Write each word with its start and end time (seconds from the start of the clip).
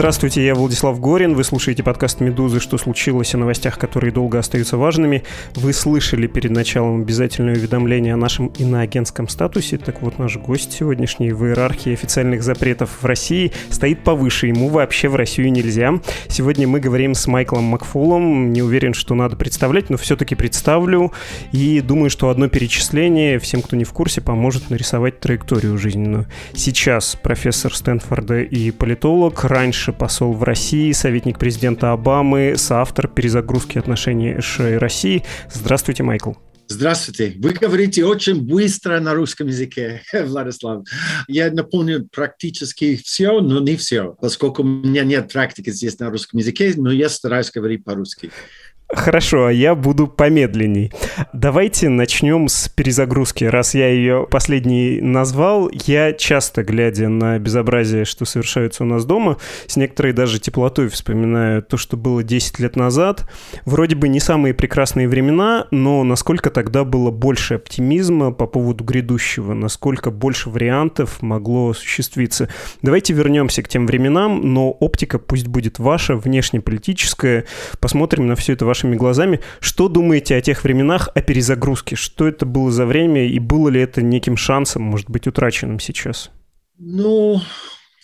Здравствуйте, 0.00 0.42
я 0.42 0.54
Владислав 0.54 0.98
Горин. 0.98 1.34
Вы 1.34 1.44
слушаете 1.44 1.82
подкаст 1.82 2.20
«Медузы. 2.20 2.58
Что 2.58 2.78
случилось?» 2.78 3.34
о 3.34 3.36
новостях, 3.36 3.78
которые 3.78 4.10
долго 4.10 4.38
остаются 4.38 4.78
важными. 4.78 5.24
Вы 5.56 5.74
слышали 5.74 6.26
перед 6.26 6.52
началом 6.52 7.02
обязательное 7.02 7.54
уведомление 7.54 8.14
о 8.14 8.16
нашем 8.16 8.46
иноагентском 8.46 9.28
статусе. 9.28 9.76
Так 9.76 10.00
вот, 10.00 10.18
наш 10.18 10.38
гость 10.38 10.72
сегодняшний 10.72 11.32
в 11.32 11.44
иерархии 11.44 11.92
официальных 11.92 12.42
запретов 12.42 13.02
в 13.02 13.04
России 13.04 13.52
стоит 13.68 14.02
повыше. 14.02 14.46
Ему 14.46 14.70
вообще 14.70 15.10
в 15.10 15.16
Россию 15.16 15.52
нельзя. 15.52 15.92
Сегодня 16.28 16.66
мы 16.66 16.80
говорим 16.80 17.14
с 17.14 17.26
Майклом 17.26 17.64
Макфулом. 17.64 18.54
Не 18.54 18.62
уверен, 18.62 18.94
что 18.94 19.14
надо 19.14 19.36
представлять, 19.36 19.90
но 19.90 19.98
все-таки 19.98 20.34
представлю. 20.34 21.12
И 21.52 21.82
думаю, 21.82 22.08
что 22.08 22.30
одно 22.30 22.48
перечисление 22.48 23.38
всем, 23.38 23.60
кто 23.60 23.76
не 23.76 23.84
в 23.84 23.92
курсе, 23.92 24.22
поможет 24.22 24.70
нарисовать 24.70 25.20
траекторию 25.20 25.76
жизненную. 25.76 26.24
Сейчас 26.54 27.18
профессор 27.22 27.74
Стэнфорда 27.76 28.40
и 28.40 28.70
политолог. 28.70 29.44
Раньше 29.44 29.89
раньше 29.90 29.98
посол 29.98 30.32
в 30.32 30.42
России, 30.42 30.92
советник 30.92 31.38
президента 31.38 31.92
Обамы, 31.92 32.54
соавтор 32.56 33.08
перезагрузки 33.08 33.78
отношений 33.78 34.40
США 34.40 34.70
и 34.70 34.74
России. 34.74 35.24
Здравствуйте, 35.52 36.02
Майкл. 36.02 36.32
Здравствуйте. 36.68 37.34
Вы 37.38 37.50
говорите 37.50 38.04
очень 38.04 38.46
быстро 38.46 39.00
на 39.00 39.14
русском 39.14 39.48
языке, 39.48 40.02
Владислав. 40.12 40.84
Я 41.26 41.50
напомню 41.50 42.08
практически 42.12 42.94
все, 42.94 43.40
но 43.40 43.60
не 43.60 43.76
все, 43.76 44.16
поскольку 44.20 44.62
у 44.62 44.66
меня 44.66 45.02
нет 45.02 45.32
практики 45.32 45.70
здесь 45.70 45.98
на 45.98 46.10
русском 46.10 46.38
языке, 46.38 46.72
но 46.76 46.92
я 46.92 47.08
стараюсь 47.08 47.50
говорить 47.50 47.82
по-русски. 47.84 48.30
Хорошо, 48.92 49.46
а 49.46 49.52
я 49.52 49.76
буду 49.76 50.08
помедленней. 50.08 50.92
Давайте 51.32 51.88
начнем 51.88 52.48
с 52.48 52.68
перезагрузки. 52.68 53.44
Раз 53.44 53.74
я 53.74 53.88
ее 53.88 54.26
последний 54.28 55.00
назвал, 55.00 55.70
я 55.72 56.12
часто, 56.12 56.64
глядя 56.64 57.08
на 57.08 57.38
безобразие, 57.38 58.04
что 58.04 58.24
совершаются 58.24 58.82
у 58.82 58.86
нас 58.86 59.04
дома, 59.04 59.36
с 59.68 59.76
некоторой 59.76 60.12
даже 60.12 60.40
теплотой 60.40 60.88
вспоминаю 60.88 61.62
то, 61.62 61.76
что 61.76 61.96
было 61.96 62.24
10 62.24 62.58
лет 62.58 62.74
назад. 62.74 63.30
Вроде 63.64 63.94
бы 63.94 64.08
не 64.08 64.18
самые 64.18 64.54
прекрасные 64.54 65.08
времена, 65.08 65.68
но 65.70 66.02
насколько 66.02 66.50
тогда 66.50 66.82
было 66.82 67.12
больше 67.12 67.54
оптимизма 67.54 68.32
по 68.32 68.46
поводу 68.46 68.82
грядущего, 68.82 69.54
насколько 69.54 70.10
больше 70.10 70.50
вариантов 70.50 71.22
могло 71.22 71.70
осуществиться. 71.70 72.48
Давайте 72.82 73.12
вернемся 73.12 73.62
к 73.62 73.68
тем 73.68 73.86
временам, 73.86 74.52
но 74.52 74.70
оптика 74.70 75.20
пусть 75.20 75.46
будет 75.46 75.78
ваша, 75.78 76.16
внешнеполитическая. 76.16 77.44
Посмотрим 77.78 78.26
на 78.26 78.34
все 78.34 78.54
это 78.54 78.66
ваше 78.66 78.79
вашими 78.80 78.96
глазами. 78.96 79.40
Что 79.60 79.88
думаете 79.88 80.36
о 80.36 80.40
тех 80.40 80.64
временах, 80.64 81.08
о 81.14 81.20
перезагрузке? 81.20 81.96
Что 81.96 82.26
это 82.26 82.46
было 82.46 82.70
за 82.70 82.86
время 82.86 83.26
и 83.26 83.38
было 83.38 83.68
ли 83.68 83.80
это 83.80 84.02
неким 84.02 84.36
шансом, 84.36 84.82
может 84.82 85.10
быть, 85.10 85.26
утраченным 85.26 85.80
сейчас? 85.80 86.30
Ну, 86.78 87.40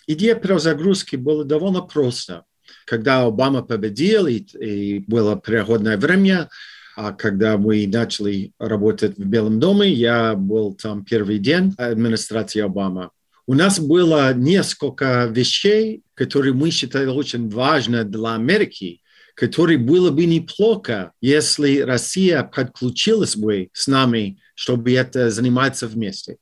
идея 0.07 0.35
перезагрузки 0.35 1.15
была 1.15 1.43
довольно 1.43 1.81
просто. 1.81 2.43
Когда 2.85 3.23
Обама 3.23 3.63
победил, 3.63 4.27
и, 4.27 4.37
и 4.37 4.99
было 5.07 5.35
переходное 5.35 5.97
время, 5.97 6.49
а 6.95 7.11
когда 7.11 7.57
мы 7.57 7.87
начали 7.87 8.51
работать 8.59 9.17
в 9.17 9.25
Белом 9.25 9.59
доме, 9.59 9.89
я 9.89 10.35
был 10.35 10.73
там 10.75 11.03
первый 11.03 11.39
день 11.39 11.73
администрации 11.77 12.61
Обама. 12.61 13.09
У 13.47 13.53
нас 13.53 13.79
было 13.79 14.33
несколько 14.33 15.25
вещей, 15.31 16.01
которые 16.13 16.53
мы 16.53 16.69
считали 16.71 17.07
очень 17.07 17.49
важны 17.49 18.03
для 18.03 18.35
Америки, 18.35 18.99
который 19.37 19.77
было 19.77 20.09
бы 20.09 20.25
неплохо, 20.25 21.11
если 21.21 21.81
Россия 21.81 22.41
подключилась 22.41 23.37
бы 23.37 23.69
с 23.71 23.85
нами, 23.87 24.39
чтобы 24.55 24.93
это 24.93 25.29
заниматься 25.29 25.87
вместе. 25.87 26.37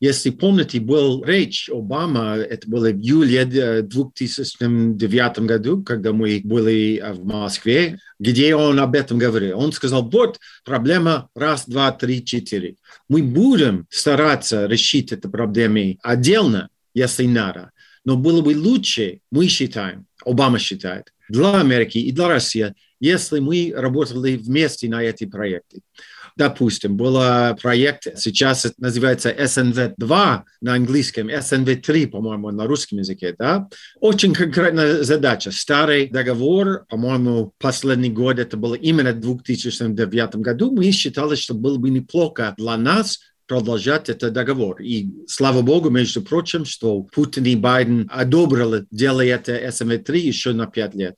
Если 0.00 0.30
помните, 0.30 0.80
был 0.80 1.22
речь 1.24 1.70
Обама, 1.72 2.34
это 2.34 2.68
было 2.68 2.90
в 2.90 2.96
июле 2.96 3.44
2009 3.44 5.38
году, 5.46 5.84
когда 5.84 6.12
мы 6.12 6.40
были 6.42 7.00
в 7.14 7.24
Москве, 7.24 8.00
где 8.18 8.56
он 8.56 8.80
об 8.80 8.96
этом 8.96 9.16
говорил. 9.16 9.60
Он 9.60 9.70
сказал, 9.70 10.10
вот 10.10 10.40
проблема 10.64 11.28
раз, 11.36 11.68
два, 11.68 11.92
три, 11.92 12.24
четыре. 12.24 12.74
Мы 13.08 13.22
будем 13.22 13.86
стараться 13.90 14.66
решить 14.66 15.12
эту 15.12 15.30
проблему 15.30 15.96
отдельно, 16.02 16.68
если 16.94 17.26
надо. 17.26 17.70
Но 18.04 18.16
было 18.16 18.42
бы 18.42 18.56
лучше, 18.56 19.20
мы 19.30 19.48
считаем, 19.48 20.06
Обама 20.24 20.58
считает, 20.58 21.12
для 21.28 21.60
Америки 21.60 21.98
и 21.98 22.12
для 22.12 22.28
России, 22.28 22.74
если 23.00 23.38
мы 23.38 23.72
работали 23.74 24.36
вместе 24.36 24.88
на 24.88 25.02
эти 25.02 25.24
проекты. 25.24 25.80
Допустим, 26.36 26.96
был 26.96 27.16
проект, 27.62 28.18
сейчас 28.18 28.64
это 28.64 28.74
называется 28.78 29.30
SNV-2 29.30 30.42
на 30.62 30.74
английском, 30.74 31.28
SNV-3, 31.28 32.08
по-моему, 32.08 32.50
на 32.50 32.66
русском 32.66 32.98
языке, 32.98 33.36
да? 33.38 33.68
Очень 34.00 34.34
конкретная 34.34 35.04
задача. 35.04 35.52
Старый 35.52 36.08
договор, 36.08 36.86
по-моему, 36.88 37.52
последний 37.58 38.10
год, 38.10 38.40
это 38.40 38.56
было 38.56 38.74
именно 38.74 39.12
в 39.12 39.20
2009 39.20 40.36
году, 40.36 40.72
мы 40.72 40.90
считали, 40.90 41.36
что 41.36 41.54
было 41.54 41.78
бы 41.78 41.90
неплохо 41.90 42.52
для 42.58 42.76
нас 42.76 43.20
продолжать 43.46 44.08
этот 44.08 44.32
договор. 44.32 44.80
И 44.80 45.08
слава 45.26 45.62
богу, 45.62 45.90
между 45.90 46.22
прочим, 46.22 46.64
что 46.64 47.02
Путин 47.02 47.44
и 47.44 47.56
Байден 47.56 48.08
одобрили, 48.10 48.86
делая 48.90 49.34
это 49.34 49.52
СМ-3 49.68 50.16
еще 50.18 50.52
на 50.52 50.66
пять 50.66 50.94
лет. 50.94 51.16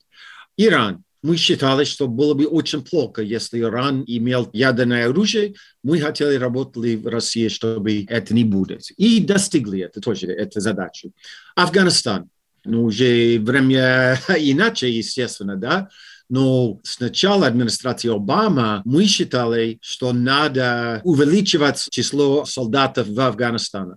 Иран. 0.57 1.03
Мы 1.23 1.35
считали, 1.35 1.83
что 1.83 2.07
было 2.07 2.35
бы 2.35 2.45
очень 2.45 2.83
плохо, 2.83 3.23
если 3.23 3.59
Иран 3.59 4.03
имел 4.05 4.49
ядерное 4.53 5.07
оружие. 5.09 5.55
Мы 5.83 5.99
хотели 5.99 6.35
работать 6.35 7.01
в 7.01 7.07
России, 7.07 7.47
чтобы 7.47 8.05
это 8.07 8.33
не 8.35 8.43
будет. 8.43 8.91
И 8.97 9.19
достигли 9.19 9.81
это 9.81 9.99
тоже, 9.99 10.27
эту 10.27 10.59
задачу. 10.59 11.11
Афганистан. 11.55 12.29
Ну, 12.65 12.83
уже 12.83 13.39
время 13.39 14.19
иначе, 14.37 14.91
естественно, 14.91 15.55
да. 15.55 15.89
Но 16.29 16.79
сначала 16.83 17.47
администрации 17.47 18.13
Обама 18.13 18.81
мы 18.85 19.05
считали, 19.05 19.79
что 19.81 20.11
надо 20.13 21.01
увеличивать 21.03 21.87
число 21.89 22.45
солдатов 22.45 23.07
в 23.07 23.19
Афганистане 23.19 23.93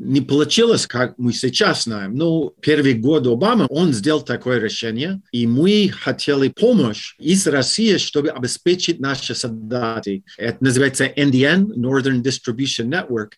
не 0.00 0.22
получилось, 0.22 0.86
как 0.86 1.14
мы 1.18 1.32
сейчас 1.32 1.84
знаем. 1.84 2.14
Но 2.14 2.52
первый 2.60 2.94
год 2.94 3.26
Обамы 3.26 3.66
он 3.68 3.92
сделал 3.92 4.22
такое 4.22 4.58
решение, 4.58 5.20
и 5.30 5.46
мы 5.46 5.90
хотели 5.90 6.48
помощь 6.48 7.14
из 7.18 7.46
России, 7.46 7.98
чтобы 7.98 8.30
обеспечить 8.30 8.98
наши 8.98 9.34
солдаты. 9.34 10.24
Это 10.38 10.64
называется 10.64 11.04
NDN, 11.04 11.74
Northern 11.76 12.22
Distribution 12.22 12.88
Network, 12.88 13.32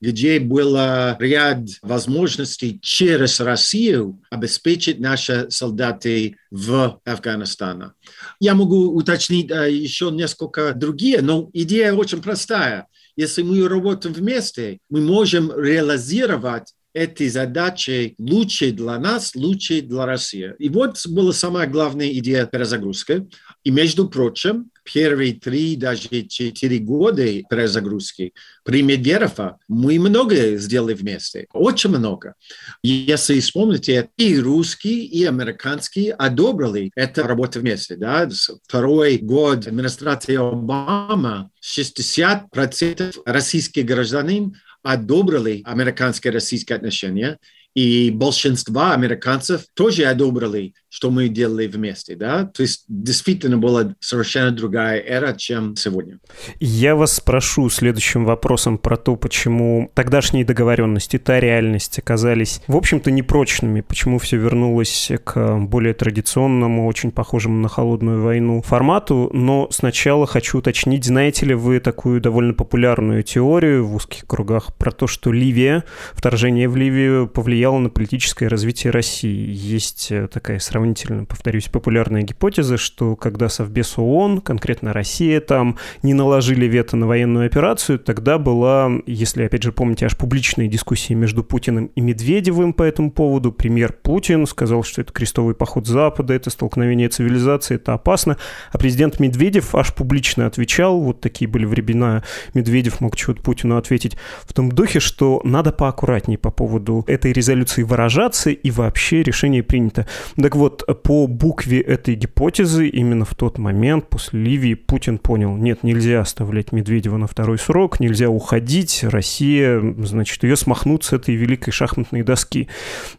где 0.00 0.38
было 0.40 1.16
ряд 1.18 1.60
возможностей 1.82 2.78
через 2.82 3.40
Россию 3.40 4.20
обеспечить 4.30 5.00
наши 5.00 5.50
солдаты 5.50 6.36
в 6.50 7.00
Афганистане. 7.04 7.92
Я 8.40 8.54
могу 8.54 8.92
уточнить 8.92 9.50
э, 9.50 9.72
еще 9.72 10.10
несколько 10.10 10.72
другие, 10.74 11.20
но 11.20 11.50
идея 11.52 11.92
очень 11.92 12.22
простая. 12.22 12.86
Если 13.16 13.42
мы 13.42 13.68
работаем 13.68 14.14
вместе, 14.14 14.78
мы 14.88 15.00
можем 15.00 15.50
реализовать 15.52 16.72
эти 16.94 17.28
задачи 17.28 18.14
лучше 18.18 18.72
для 18.72 18.98
нас, 18.98 19.34
лучше 19.34 19.82
для 19.82 20.06
России. 20.06 20.54
И 20.58 20.68
вот 20.68 21.04
была 21.06 21.32
самая 21.32 21.66
главная 21.66 22.08
идея 22.10 22.46
перезагрузки. 22.46 23.28
И, 23.64 23.70
между 23.70 24.08
прочим, 24.08 24.70
первые 24.92 25.34
три, 25.34 25.76
даже 25.76 26.08
четыре 26.08 26.78
года 26.78 27.24
перезагрузки 27.48 28.32
при 28.64 28.82
Медведеве 28.82 29.56
мы 29.68 29.98
много 29.98 30.56
сделали 30.56 30.94
вместе, 30.94 31.46
очень 31.52 31.90
много. 31.90 32.34
Если 32.82 33.40
вспомните, 33.40 34.10
и 34.16 34.38
русские, 34.38 35.04
и 35.04 35.24
американские 35.24 36.12
одобрили 36.12 36.90
эту 36.94 37.22
работу 37.24 37.60
вместе. 37.60 37.96
Да? 37.96 38.28
Второй 38.64 39.18
год 39.18 39.66
администрации 39.66 40.36
Обама 40.36 41.50
60% 41.62 43.22
российских 43.24 43.84
гражданин 43.84 44.56
одобрили 44.82 45.62
американско-российские 45.64 46.76
отношения, 46.76 47.38
и 47.78 48.10
большинство 48.10 48.90
американцев 48.90 49.66
тоже 49.74 50.04
одобрили 50.04 50.74
что 50.90 51.10
мы 51.10 51.28
делали 51.28 51.66
вместе, 51.66 52.16
да, 52.16 52.44
то 52.44 52.62
есть 52.62 52.84
действительно 52.88 53.58
была 53.58 53.94
совершенно 54.00 54.50
другая 54.50 55.00
эра, 55.00 55.34
чем 55.34 55.76
сегодня. 55.76 56.18
Я 56.60 56.96
вас 56.96 57.14
спрошу 57.14 57.68
следующим 57.68 58.24
вопросом 58.24 58.78
про 58.78 58.96
то, 58.96 59.16
почему 59.16 59.90
тогдашние 59.94 60.44
договоренности, 60.44 61.18
та 61.18 61.40
реальность 61.40 61.98
оказались, 61.98 62.62
в 62.66 62.76
общем-то, 62.76 63.10
непрочными, 63.10 63.82
почему 63.82 64.18
все 64.18 64.38
вернулось 64.38 65.10
к 65.24 65.58
более 65.58 65.92
традиционному, 65.92 66.86
очень 66.86 67.10
похожему 67.10 67.60
на 67.60 67.68
холодную 67.68 68.22
войну 68.22 68.62
формату, 68.62 69.28
но 69.32 69.68
сначала 69.70 70.26
хочу 70.26 70.58
уточнить, 70.58 71.04
знаете 71.04 71.46
ли 71.46 71.54
вы 71.54 71.80
такую 71.80 72.20
довольно 72.20 72.54
популярную 72.54 73.22
теорию 73.22 73.86
в 73.86 73.94
узких 73.94 74.26
кругах 74.26 74.74
про 74.74 74.90
то, 74.90 75.06
что 75.06 75.32
Ливия, 75.32 75.84
вторжение 76.14 76.68
в 76.68 76.76
Ливию 76.76 77.28
повлияло 77.28 77.67
на 77.76 77.90
политическое 77.90 78.48
развитие 78.48 78.90
России. 78.90 79.52
Есть 79.52 80.10
э, 80.10 80.28
такая 80.28 80.58
сравнительно, 80.58 81.26
повторюсь, 81.26 81.68
популярная 81.68 82.22
гипотеза, 82.22 82.78
что 82.78 83.16
когда 83.16 83.50
Совбез 83.50 83.98
ООН, 83.98 84.40
конкретно 84.40 84.94
Россия 84.94 85.40
там, 85.40 85.76
не 86.02 86.14
наложили 86.14 86.64
вето 86.64 86.96
на 86.96 87.06
военную 87.06 87.44
операцию, 87.44 87.98
тогда 87.98 88.38
была, 88.38 88.90
если, 89.06 89.42
опять 89.42 89.62
же, 89.62 89.72
помните, 89.72 90.06
аж 90.06 90.16
публичные 90.16 90.68
дискуссии 90.68 91.12
между 91.12 91.44
Путиным 91.44 91.90
и 91.94 92.00
Медведевым 92.00 92.72
по 92.72 92.82
этому 92.82 93.10
поводу. 93.10 93.52
Премьер 93.52 93.92
Путин 93.92 94.46
сказал, 94.46 94.82
что 94.82 95.02
это 95.02 95.12
крестовый 95.12 95.54
поход 95.54 95.86
Запада, 95.86 96.32
это 96.32 96.48
столкновение 96.48 97.08
цивилизации, 97.08 97.74
это 97.74 97.92
опасно. 97.92 98.38
А 98.72 98.78
президент 98.78 99.20
Медведев 99.20 99.74
аж 99.74 99.94
публично 99.94 100.46
отвечал, 100.46 101.00
вот 101.00 101.20
такие 101.20 101.48
были 101.48 101.66
времена, 101.66 102.22
Медведев 102.54 103.00
мог 103.00 103.14
чего-то 103.14 103.42
Путину 103.42 103.76
ответить, 103.76 104.16
в 104.46 104.52
том 104.54 104.72
духе, 104.72 105.00
что 105.00 105.40
надо 105.44 105.72
поаккуратнее 105.72 106.38
по 106.38 106.50
поводу 106.50 107.04
этой 107.06 107.32
резолюции 107.32 107.57
выражаться, 107.84 108.50
и 108.50 108.70
вообще 108.70 109.22
решение 109.22 109.62
принято. 109.62 110.06
Так 110.36 110.56
вот 110.56 110.84
по 111.02 111.26
букве 111.26 111.80
этой 111.80 112.14
гипотезы 112.14 112.88
именно 112.88 113.24
в 113.24 113.34
тот 113.34 113.58
момент 113.58 114.08
после 114.08 114.40
Ливии 114.40 114.74
Путин 114.74 115.18
понял, 115.18 115.56
нет, 115.56 115.82
нельзя 115.82 116.20
оставлять 116.20 116.72
Медведева 116.72 117.16
на 117.16 117.26
второй 117.26 117.58
срок, 117.58 118.00
нельзя 118.00 118.28
уходить, 118.28 119.00
Россия, 119.02 119.80
значит, 119.98 120.42
ее 120.42 120.56
смахнут 120.56 121.04
с 121.04 121.12
этой 121.12 121.34
великой 121.34 121.72
шахматной 121.72 122.22
доски. 122.22 122.68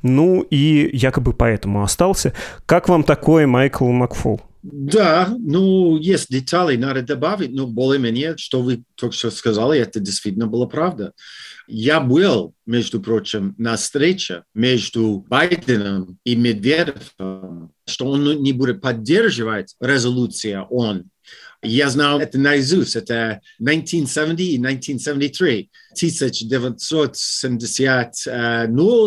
Ну 0.01 0.41
и 0.41 0.89
якобы 0.93 1.33
поэтому 1.33 1.83
остался. 1.83 2.33
Как 2.65 2.89
вам 2.89 3.03
такое, 3.03 3.47
Майкл 3.47 3.87
Макфол? 3.89 4.41
Да, 4.61 5.33
ну, 5.39 5.95
есть 5.97 6.29
детали, 6.29 6.75
надо 6.75 7.01
добавить, 7.01 7.51
но 7.51 7.65
более-менее, 7.65 8.35
что 8.35 8.61
вы 8.61 8.83
только 8.95 9.15
что 9.15 9.31
сказали, 9.31 9.79
это 9.79 10.01
действительно 10.01 10.47
была 10.47 10.67
правда. 10.67 11.13
Я 11.71 11.99
был, 11.99 12.55
между 12.65 12.99
прочим, 12.99 13.53
на 13.59 13.75
встрече 13.75 14.43
между 14.55 15.23
Байденом 15.29 16.17
и 16.23 16.35
Медведевым, 16.35 17.71
что 17.85 18.07
он 18.07 18.41
не 18.41 18.53
будет 18.53 18.81
поддерживать 18.81 19.75
резолюцию 19.79 20.63
ООН 20.63 21.11
я 21.61 21.89
знал 21.89 22.19
это 22.19 22.37
наизусть. 22.37 22.95
Это 22.95 23.41
1970 23.59 24.39
и 24.39 24.57
1973. 24.57 25.69
1970 25.91 28.27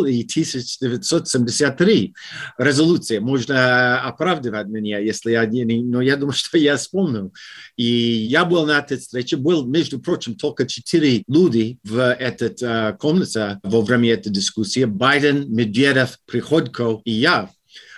и 0.07 0.25
1973. 0.25 2.15
Резолюция. 2.59 3.21
Можно 3.21 4.03
оправдывать 4.03 4.67
меня, 4.67 4.99
если 4.99 5.33
я 5.33 5.47
не... 5.47 5.65
Но 5.65 6.03
я 6.03 6.17
думаю, 6.17 6.33
что 6.37 6.59
я 6.59 6.77
вспомнил. 6.77 7.33
И 7.77 7.85
я 7.85 8.45
был 8.45 8.67
на 8.67 8.79
этой 8.79 8.99
встрече. 8.99 9.37
Был, 9.37 9.67
между 9.67 9.99
прочим, 9.99 10.35
только 10.35 10.67
четыре 10.67 11.23
люди 11.29 11.79
в 11.85 12.13
этой 12.13 12.49
uh, 12.49 12.97
комнате 12.99 13.61
во 13.63 13.81
время 13.81 14.13
этой 14.13 14.31
дискуссии. 14.31 14.85
Байден, 14.85 15.51
Медведев, 15.51 16.19
Приходько 16.27 17.01
и 17.05 17.13
я. 17.13 17.49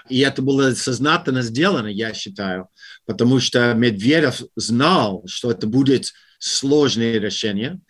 И 0.08 0.20
это 0.20 0.42
было 0.42 0.74
сознательно 0.74 1.42
сделано, 1.42 1.86
я 1.86 2.12
считаю, 2.12 2.68
потому 3.06 3.40
что 3.40 3.72
Медведев 3.74 4.42
знал, 4.54 5.22
что 5.26 5.50
это 5.50 5.66
будет 5.66 6.12
сложное 6.38 7.18
решение. 7.18 7.80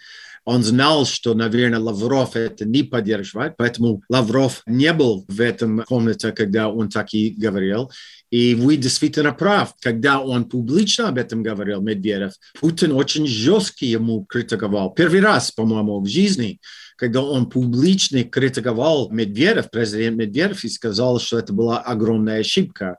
Он 0.44 0.62
знал, 0.62 1.06
что, 1.06 1.35
наверное, 1.35 1.79
Лавров 1.79 2.37
это 2.37 2.64
не 2.64 2.82
поддерживает, 2.82 3.55
поэтому 3.56 4.02
Лавров 4.08 4.62
не 4.67 4.93
был 4.93 5.25
в 5.26 5.41
этом 5.41 5.82
комнате, 5.85 6.32
когда 6.32 6.69
он 6.69 6.88
так 6.91 7.14
и 7.14 7.31
говорил. 7.31 7.91
И 8.31 8.55
вы 8.55 8.76
действительно 8.76 9.32
прав, 9.32 9.75
когда 9.81 10.20
он 10.20 10.44
публично 10.44 11.08
об 11.08 11.19
этом 11.19 11.43
говорил, 11.43 11.81
Медведев, 11.81 12.32
Путин 12.61 12.93
очень 12.93 13.26
жестко 13.26 13.85
ему 13.85 14.25
критиковал. 14.25 14.93
Первый 14.93 15.20
раз, 15.20 15.50
по-моему, 15.52 16.00
в 16.00 16.08
жизни 16.08 16.61
когда 16.97 17.23
он 17.23 17.50
публично 17.50 18.23
критиковал 18.25 19.11
Медведев, 19.11 19.70
президент 19.70 20.17
Медведев, 20.17 20.64
и 20.64 20.69
сказал, 20.69 21.19
что 21.20 21.38
это 21.38 21.52
была 21.52 21.81
огромная 21.81 22.40
ошибка. 22.40 22.99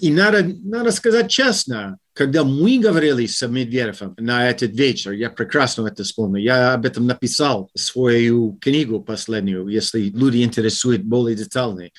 И 0.00 0.12
надо, 0.12 0.44
надо 0.44 0.90
сказать 0.90 1.30
честно, 1.30 1.98
когда 2.14 2.42
мы 2.42 2.78
говорили 2.78 3.26
с 3.26 3.46
Медведевым 3.46 4.14
на 4.18 4.50
этот 4.50 4.72
вечер, 4.72 5.12
я 5.12 5.30
прекрасно 5.30 5.86
это 5.86 6.02
вспомню, 6.02 6.42
я 6.42 6.74
об 6.74 6.84
этом 6.84 7.06
написал 7.06 7.70
свою 7.76 8.54
книгу 8.60 9.00
последнюю, 9.00 9.68
если 9.68 10.00
люди 10.10 10.42
интересуют 10.42 11.02
более 11.02 11.36
детально. 11.36 11.90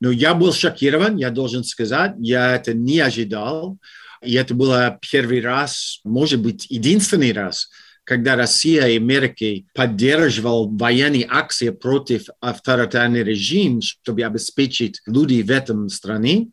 Но 0.00 0.10
я 0.10 0.34
был 0.34 0.52
шокирован, 0.52 1.16
я 1.16 1.30
должен 1.30 1.64
сказать, 1.64 2.14
я 2.18 2.56
это 2.56 2.74
не 2.74 3.00
ожидал. 3.00 3.78
И 4.22 4.34
это 4.34 4.54
было 4.54 4.98
первый 5.00 5.40
раз, 5.40 6.00
может 6.02 6.40
быть, 6.40 6.66
единственный 6.70 7.32
раз, 7.32 7.68
когда 8.04 8.36
Россия 8.36 8.86
и 8.88 8.96
Америка 8.96 9.66
поддерживал 9.74 10.68
военные 10.68 11.26
акции 11.28 11.70
против 11.70 12.26
авторитарного 12.40 13.22
режима, 13.22 13.80
чтобы 13.82 14.22
обеспечить 14.22 15.00
людей 15.06 15.42
в 15.42 15.50
этом 15.50 15.88
стране. 15.88 16.48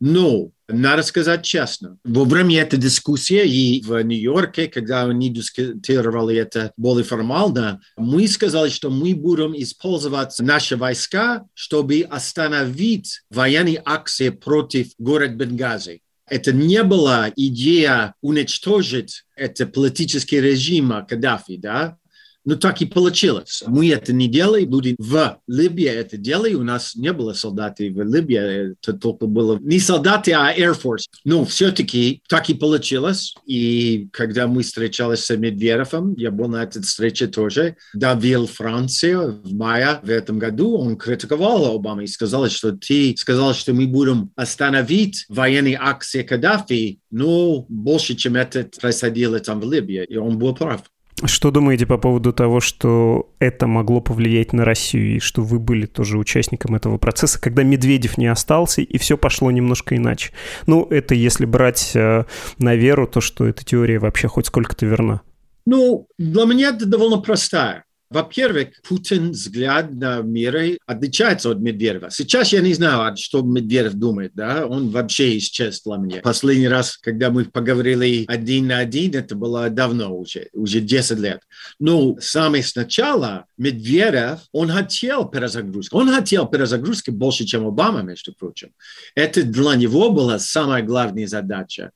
Но 0.00 0.50
надо 0.68 1.02
сказать 1.02 1.44
честно, 1.44 1.98
во 2.04 2.24
время 2.24 2.60
этой 2.60 2.78
дискуссии 2.78 3.44
и 3.44 3.82
в 3.82 4.02
Нью-Йорке, 4.02 4.66
когда 4.66 5.04
они 5.04 5.30
дискутировали 5.30 6.36
это 6.36 6.72
более 6.76 7.04
формально, 7.04 7.80
мы 7.96 8.26
сказали, 8.26 8.68
что 8.68 8.90
мы 8.90 9.14
будем 9.14 9.54
использовать 9.56 10.38
наши 10.40 10.76
войска, 10.76 11.44
чтобы 11.54 12.02
остановить 12.02 13.22
военные 13.30 13.80
акции 13.84 14.30
против 14.30 14.88
города 14.98 15.34
Бенгази. 15.34 16.02
Это 16.28 16.52
не 16.52 16.82
была 16.82 17.30
идея 17.36 18.14
уничтожить 18.20 19.22
это 19.36 19.66
политический 19.66 20.40
режим 20.40 20.92
Каддафи, 21.06 21.56
да, 21.56 21.98
ну, 22.46 22.56
так 22.56 22.80
и 22.80 22.86
получилось. 22.86 23.64
Мы 23.66 23.90
это 23.90 24.12
не 24.12 24.28
делали, 24.28 24.64
люди 24.64 24.94
в 24.98 25.38
Либии 25.48 25.86
это 25.86 26.16
делали. 26.16 26.54
У 26.54 26.62
нас 26.62 26.94
не 26.94 27.12
было 27.12 27.32
солдат 27.32 27.80
в 27.80 27.82
Либии, 27.82 28.70
это 28.70 28.92
только 28.92 29.26
было 29.26 29.58
не 29.60 29.80
солдаты, 29.80 30.32
а 30.32 30.54
Air 30.56 30.80
Force. 30.80 31.06
Но 31.24 31.44
все-таки 31.44 32.22
так 32.28 32.48
и 32.48 32.54
получилось. 32.54 33.34
И 33.46 34.08
когда 34.12 34.46
мы 34.46 34.62
встречались 34.62 35.24
с 35.24 35.36
Медведевым, 35.36 36.14
я 36.16 36.30
был 36.30 36.46
на 36.48 36.62
этой 36.62 36.82
встрече 36.82 37.26
тоже, 37.26 37.76
давил 37.94 38.46
Францию 38.46 39.40
в 39.42 39.52
мае 39.52 39.98
в 40.02 40.08
этом 40.08 40.38
году, 40.38 40.76
он 40.78 40.96
критиковал 40.96 41.74
Обаму 41.74 42.02
и 42.02 42.06
сказал, 42.06 42.48
что 42.48 42.70
ты 42.70 43.16
сказал, 43.18 43.54
что 43.54 43.74
мы 43.74 43.88
будем 43.88 44.30
остановить 44.36 45.26
военные 45.28 45.78
акции 45.80 46.22
Каддафи, 46.22 47.00
но 47.10 47.66
больше, 47.68 48.14
чем 48.14 48.36
это 48.36 48.70
происходило 48.80 49.40
там 49.40 49.60
в 49.60 49.72
Либии. 49.72 50.04
И 50.04 50.16
он 50.16 50.38
был 50.38 50.54
прав. 50.54 50.82
Что 51.24 51.50
думаете 51.50 51.86
по 51.86 51.96
поводу 51.96 52.34
того, 52.34 52.60
что 52.60 53.32
это 53.38 53.66
могло 53.66 54.02
повлиять 54.02 54.52
на 54.52 54.66
Россию, 54.66 55.16
и 55.16 55.18
что 55.18 55.42
вы 55.42 55.58
были 55.58 55.86
тоже 55.86 56.18
участником 56.18 56.74
этого 56.74 56.98
процесса, 56.98 57.40
когда 57.40 57.62
Медведев 57.62 58.18
не 58.18 58.26
остался, 58.26 58.82
и 58.82 58.98
все 58.98 59.16
пошло 59.16 59.50
немножко 59.50 59.96
иначе? 59.96 60.32
Ну, 60.66 60.84
это 60.84 61.14
если 61.14 61.46
брать 61.46 61.92
э, 61.94 62.24
на 62.58 62.74
веру 62.74 63.06
то, 63.06 63.22
что 63.22 63.46
эта 63.46 63.64
теория 63.64 63.98
вообще 63.98 64.28
хоть 64.28 64.46
сколько-то 64.46 64.84
верна. 64.84 65.22
Ну, 65.64 66.06
для 66.18 66.44
меня 66.44 66.68
это 66.68 66.84
довольно 66.84 67.16
простая. 67.16 67.85
Во-первых, 68.08 68.68
Путин 68.82 69.32
взгляд 69.32 69.92
на 69.92 70.20
мир 70.20 70.78
отличается 70.86 71.50
от 71.50 71.58
Медведева. 71.58 72.10
Сейчас 72.10 72.52
я 72.52 72.60
не 72.60 72.72
знаю, 72.72 73.16
что 73.16 73.42
Медведев 73.42 73.94
думает, 73.94 74.32
да, 74.34 74.66
он 74.66 74.90
вообще 74.90 75.36
исчез 75.38 75.82
для 75.82 75.96
меня. 75.96 76.20
Последний 76.22 76.68
раз, 76.68 76.96
когда 76.96 77.30
мы 77.30 77.44
поговорили 77.44 78.24
один 78.28 78.68
на 78.68 78.78
один, 78.78 79.14
это 79.14 79.34
было 79.34 79.68
давно 79.70 80.16
уже, 80.16 80.48
уже 80.52 80.80
10 80.80 81.18
лет. 81.18 81.40
Но 81.80 82.16
самое 82.20 82.62
сначала 82.62 83.46
Медведев, 83.58 84.40
он 84.52 84.70
хотел 84.70 85.26
перезагрузки. 85.26 85.94
Он 85.94 86.12
хотел 86.12 86.46
перезагрузки 86.46 87.10
больше, 87.10 87.44
чем 87.44 87.66
Обама, 87.66 88.02
между 88.02 88.32
прочим. 88.32 88.70
Это 89.14 89.42
для 89.42 89.74
него 89.74 90.10
была 90.10 90.38
самая 90.38 90.82
главная 90.82 91.26
задача. 91.26 91.90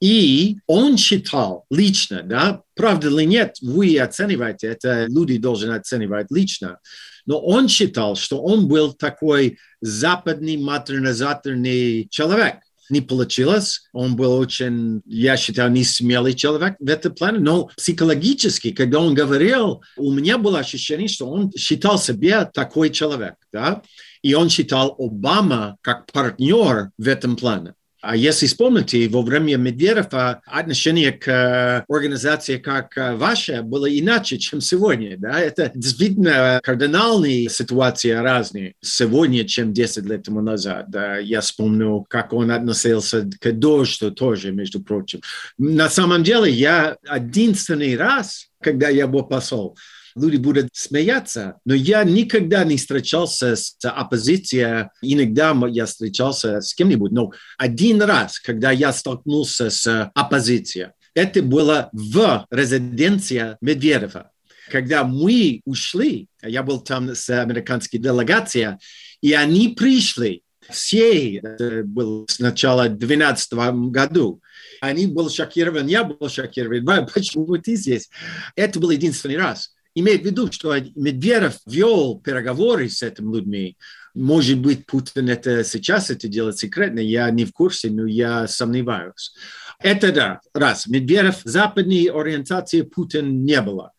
И 0.00 0.58
он 0.66 0.96
считал 0.98 1.64
лично, 1.70 2.22
да, 2.22 2.62
правда 2.76 3.08
или 3.08 3.24
нет, 3.24 3.56
вы 3.60 3.98
оцениваете, 3.98 4.68
это 4.68 5.06
люди 5.06 5.38
должны 5.38 5.72
оценивать 5.72 6.30
лично. 6.30 6.78
Но 7.24 7.40
он 7.40 7.66
считал, 7.68 8.14
что 8.14 8.40
он 8.40 8.68
был 8.68 8.92
такой 8.92 9.58
западный 9.80 10.56
модернизаторный 10.58 12.06
человек. 12.08 12.58
Не 12.88 13.00
получилось. 13.00 13.88
Он 13.92 14.14
был 14.14 14.32
очень, 14.34 15.02
я 15.06 15.36
считаю, 15.36 15.72
не 15.72 15.82
смелый 15.82 16.34
человек 16.34 16.76
в 16.78 16.88
этом 16.88 17.12
плане. 17.16 17.40
Но 17.40 17.68
психологически, 17.76 18.70
когда 18.70 19.00
он 19.00 19.12
говорил, 19.12 19.82
у 19.96 20.12
меня 20.12 20.38
было 20.38 20.60
ощущение, 20.60 21.08
что 21.08 21.28
он 21.28 21.50
считал 21.50 21.98
себя 21.98 22.44
такой 22.44 22.90
человек. 22.90 23.34
Да? 23.52 23.82
И 24.22 24.34
он 24.34 24.48
считал 24.50 24.94
Обама 25.00 25.78
как 25.80 26.06
партнер 26.12 26.90
в 26.96 27.08
этом 27.08 27.34
плане. 27.34 27.74
А 28.08 28.14
если 28.14 28.46
вспомните, 28.46 29.08
во 29.08 29.22
время 29.22 29.56
Медведева 29.56 30.40
отношение 30.46 31.10
к 31.10 31.26
э, 31.26 31.84
организации 31.92 32.56
как 32.58 32.96
э, 32.96 33.16
ваша 33.16 33.62
было 33.62 33.86
иначе, 33.86 34.38
чем 34.38 34.60
сегодня. 34.60 35.16
Да? 35.18 35.40
Это 35.40 35.72
действительно 35.74 36.60
кардинальные 36.62 37.48
ситуации 37.48 38.10
разные 38.10 38.74
сегодня, 38.80 39.44
чем 39.44 39.72
10 39.72 40.04
лет 40.04 40.22
тому 40.22 40.40
назад. 40.40 40.86
Да? 40.88 41.18
Я 41.18 41.40
вспомню, 41.40 42.06
как 42.08 42.32
он 42.32 42.52
относился 42.52 43.28
к 43.40 43.52
дождю 43.52 44.12
тоже, 44.12 44.52
между 44.52 44.80
прочим. 44.80 45.20
На 45.58 45.90
самом 45.90 46.22
деле, 46.22 46.48
я 46.48 46.98
единственный 47.12 47.96
раз, 47.96 48.46
когда 48.62 48.88
я 48.88 49.08
был 49.08 49.24
посол, 49.24 49.76
люди 50.16 50.36
будут 50.36 50.70
смеяться, 50.72 51.58
но 51.64 51.74
я 51.74 52.02
никогда 52.04 52.64
не 52.64 52.76
встречался 52.76 53.54
с 53.54 53.76
оппозицией. 53.82 54.88
Иногда 55.02 55.54
я 55.68 55.86
встречался 55.86 56.60
с 56.60 56.74
кем-нибудь, 56.74 57.12
но 57.12 57.32
один 57.58 58.02
раз, 58.02 58.38
когда 58.40 58.70
я 58.70 58.92
столкнулся 58.92 59.70
с 59.70 60.10
оппозицией, 60.14 60.88
это 61.14 61.42
было 61.42 61.90
в 61.92 62.46
резиденции 62.50 63.56
Медведева. 63.60 64.30
Когда 64.70 65.04
мы 65.04 65.60
ушли, 65.64 66.28
я 66.42 66.62
был 66.62 66.80
там 66.80 67.14
с 67.14 67.30
американской 67.30 68.00
делегацией, 68.00 68.78
и 69.20 69.32
они 69.32 69.68
пришли, 69.68 70.42
все, 70.68 71.36
это 71.36 71.84
было 71.84 72.26
с 72.26 72.40
начала 72.40 72.88
2012 72.88 73.52
году, 73.90 74.42
они 74.80 75.06
были 75.06 75.28
шокированы, 75.28 75.88
я 75.88 76.02
был 76.02 76.28
шокирован, 76.28 77.06
почему 77.14 77.56
ты 77.58 77.76
здесь? 77.76 78.10
Это 78.56 78.80
был 78.80 78.90
единственный 78.90 79.36
раз 79.36 79.75
имеет 79.96 80.22
в 80.22 80.24
виду, 80.26 80.52
что 80.52 80.76
Медведев 80.94 81.56
вел 81.66 82.20
переговоры 82.20 82.88
с 82.88 83.02
этими 83.02 83.34
людьми. 83.34 83.76
Может 84.14 84.58
быть, 84.58 84.86
Путин 84.86 85.30
это 85.30 85.64
сейчас 85.64 86.10
это 86.10 86.28
делает 86.28 86.58
секретно, 86.58 87.00
я 87.00 87.30
не 87.30 87.46
в 87.46 87.52
курсе, 87.52 87.90
но 87.90 88.06
я 88.06 88.46
сомневаюсь. 88.46 89.34
Это 89.80 90.12
да, 90.12 90.40
раз. 90.54 90.86
Медведев 90.86 91.40
западной 91.44 92.10
ориентации 92.12 92.82
Путин 92.82 93.44
не 93.44 93.60
было. 93.62 93.92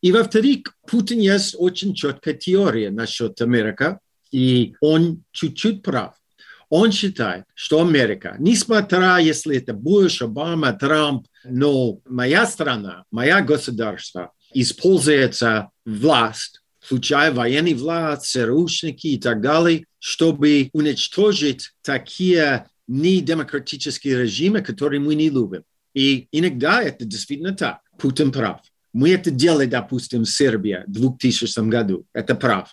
И 0.00 0.10
во-вторых, 0.12 0.74
Путин 0.86 1.20
есть 1.20 1.54
очень 1.56 1.94
четкая 1.94 2.34
теория 2.34 2.90
насчет 2.90 3.40
Америки, 3.40 3.98
и 4.32 4.74
он 4.80 5.22
чуть-чуть 5.30 5.82
прав. 5.82 6.14
Он 6.68 6.90
считает, 6.90 7.44
что 7.54 7.80
Америка, 7.80 8.34
несмотря, 8.40 9.18
если 9.18 9.56
это 9.56 9.72
Буш, 9.72 10.22
Обама, 10.22 10.72
Трамп, 10.72 11.28
но 11.44 12.00
моя 12.06 12.44
страна, 12.46 13.04
моя 13.12 13.40
государство– 13.40 14.32
используется 14.54 15.70
власть, 15.84 16.60
включая 16.80 17.32
военный 17.32 17.74
власть, 17.74 18.26
ЦРУшники 18.26 19.08
и 19.08 19.18
так 19.18 19.40
далее, 19.40 19.86
чтобы 19.98 20.70
уничтожить 20.72 21.72
такие 21.82 22.66
недемократические 22.86 24.22
режимы, 24.22 24.62
которые 24.62 25.00
мы 25.00 25.14
не 25.14 25.30
любим. 25.30 25.64
И 25.94 26.28
иногда 26.32 26.82
это 26.82 27.04
действительно 27.04 27.54
так. 27.54 27.80
Путин 27.98 28.32
прав. 28.32 28.60
Мы 28.92 29.10
это 29.10 29.30
делали, 29.30 29.66
допустим, 29.66 30.22
в 30.22 30.30
Сербии 30.30 30.84
в 30.86 30.92
2000 30.92 31.68
году. 31.68 32.06
Это 32.12 32.34
прав. 32.34 32.70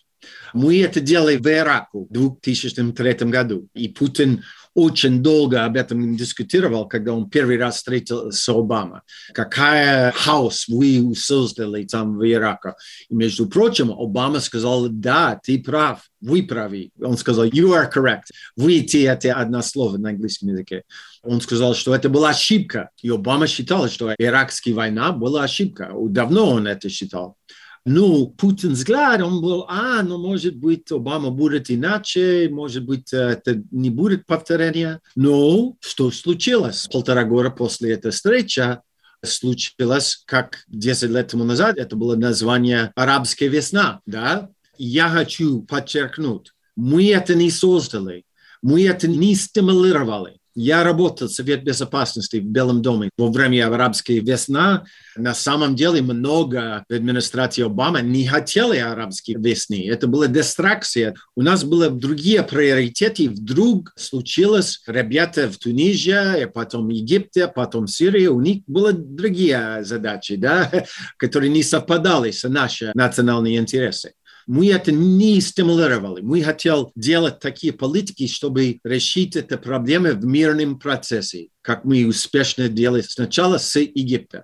Мы 0.54 0.82
это 0.82 1.00
делали 1.00 1.38
в 1.38 1.48
Ираке 1.48 1.88
в 1.94 2.08
2003 2.12 3.14
году. 3.30 3.68
И 3.74 3.88
Путин 3.88 4.44
очень 4.74 5.22
долго 5.22 5.66
об 5.66 5.76
этом 5.76 6.16
дискутировал, 6.16 6.88
когда 6.88 7.14
он 7.14 7.30
первый 7.30 7.58
раз 7.58 7.78
встретился 7.78 8.32
с 8.32 8.50
Обамой. 8.50 9.02
Какая 9.34 10.12
хаос 10.12 10.68
вы 10.68 11.14
создали 11.16 11.84
там 11.84 12.18
в 12.18 12.30
Ираке. 12.30 12.74
И, 13.10 13.16
между 13.16 13.48
прочим, 13.48 13.92
Обама 13.92 14.40
сказал, 14.40 14.88
да, 14.90 15.40
ты 15.44 15.62
прав, 15.62 16.02
вы 16.22 16.44
правы. 16.44 16.92
Он 17.02 17.18
сказал, 17.18 17.46
you 17.46 17.74
are 17.74 17.90
correct. 17.92 18.32
Вы, 18.56 18.82
те, 18.82 19.04
это 19.04 19.34
одно 19.34 19.62
слово 19.62 19.98
на 19.98 20.10
английском 20.10 20.50
языке. 20.50 20.84
Он 21.24 21.42
сказал, 21.42 21.76
что 21.76 21.94
это 21.94 22.10
была 22.10 22.30
ошибка. 22.30 22.90
И 23.02 23.10
Обама 23.10 23.48
считал, 23.48 23.90
что 23.90 24.14
иракская 24.18 24.74
война 24.74 25.12
была 25.12 25.44
ошибка. 25.44 25.92
Давно 25.94 26.50
он 26.52 26.68
это 26.68 26.90
считал. 26.90 27.36
Ну, 27.84 28.28
Путин 28.28 28.74
взгляд, 28.74 29.22
он 29.22 29.42
был, 29.42 29.66
а, 29.68 30.04
ну, 30.04 30.20
может 30.20 30.56
быть, 30.56 30.92
Обама 30.92 31.32
будет 31.32 31.72
иначе, 31.72 32.48
может 32.52 32.86
быть, 32.86 33.12
это 33.12 33.64
не 33.72 33.90
будет 33.90 34.28
повторения. 34.28 35.02
Но 35.16 35.76
что 35.80 36.12
случилось? 36.12 36.88
Полтора 36.92 37.24
года 37.24 37.50
после 37.50 37.94
этой 37.94 38.12
встречи 38.12 38.78
случилось, 39.24 40.24
как 40.26 40.64
10 40.68 41.10
лет 41.10 41.30
тому 41.30 41.44
назад, 41.44 41.78
это 41.78 41.96
было 41.96 42.16
название 42.16 42.92
«Арабская 42.96 43.48
весна», 43.48 44.02
да? 44.06 44.50
Я 44.78 45.10
хочу 45.10 45.62
подчеркнуть, 45.64 46.52
мы 46.76 47.12
это 47.12 47.36
не 47.36 47.50
создали, 47.50 48.26
мы 48.62 48.86
это 48.86 49.08
не 49.08 49.36
стимулировали. 49.36 50.41
Я 50.54 50.84
работал 50.84 51.28
в 51.28 51.32
Совет 51.32 51.64
Безопасности 51.64 52.38
в 52.38 52.46
Белом 52.46 52.82
доме 52.82 53.10
во 53.18 53.32
время 53.32 53.68
арабской 53.68 54.20
весны. 54.20 54.82
На 55.16 55.34
самом 55.34 55.76
деле 55.76 56.02
много 56.02 56.84
в 56.90 56.94
администрации 56.94 57.64
Обамы 57.64 58.02
не 58.02 58.28
хотели 58.28 58.78
арабской 58.78 59.36
весны. 59.38 59.88
Это 59.88 60.08
была 60.08 60.28
дистракция. 60.28 61.16
У 61.36 61.42
нас 61.42 61.64
были 61.64 61.88
другие 61.90 62.44
приоритеты. 62.44 63.30
Вдруг 63.30 63.94
случилось 63.96 64.82
ребята 64.88 65.50
в 65.50 65.58
Тунизии, 65.58 66.46
потом 66.46 66.90
Египте, 66.90 67.48
потом 67.48 67.88
Сирии. 67.88 68.28
У 68.28 68.42
них 68.42 68.64
были 68.68 68.92
другие 68.92 69.84
задачи, 69.84 70.36
да, 70.36 70.70
которые 71.18 71.50
не 71.50 71.64
совпадали 71.64 72.32
с 72.32 72.48
нашими 72.48 72.92
национальными 72.94 73.58
интересами. 73.58 74.16
Мы 74.52 74.70
это 74.70 74.92
не 74.92 75.40
стимулировали. 75.40 76.20
Мы 76.20 76.44
хотели 76.44 76.86
делать 76.96 77.40
такие 77.40 77.72
политики, 77.72 78.28
чтобы 78.28 78.82
решить 78.84 79.38
эту 79.38 79.58
проблему 79.58 80.10
в 80.10 80.26
мирном 80.26 80.78
процессе, 80.78 81.48
как 81.62 81.86
мы 81.86 82.06
успешно 82.06 82.68
делали 82.68 83.00
сначала 83.00 83.60
с 83.60 83.80
Египтом. 83.80 84.44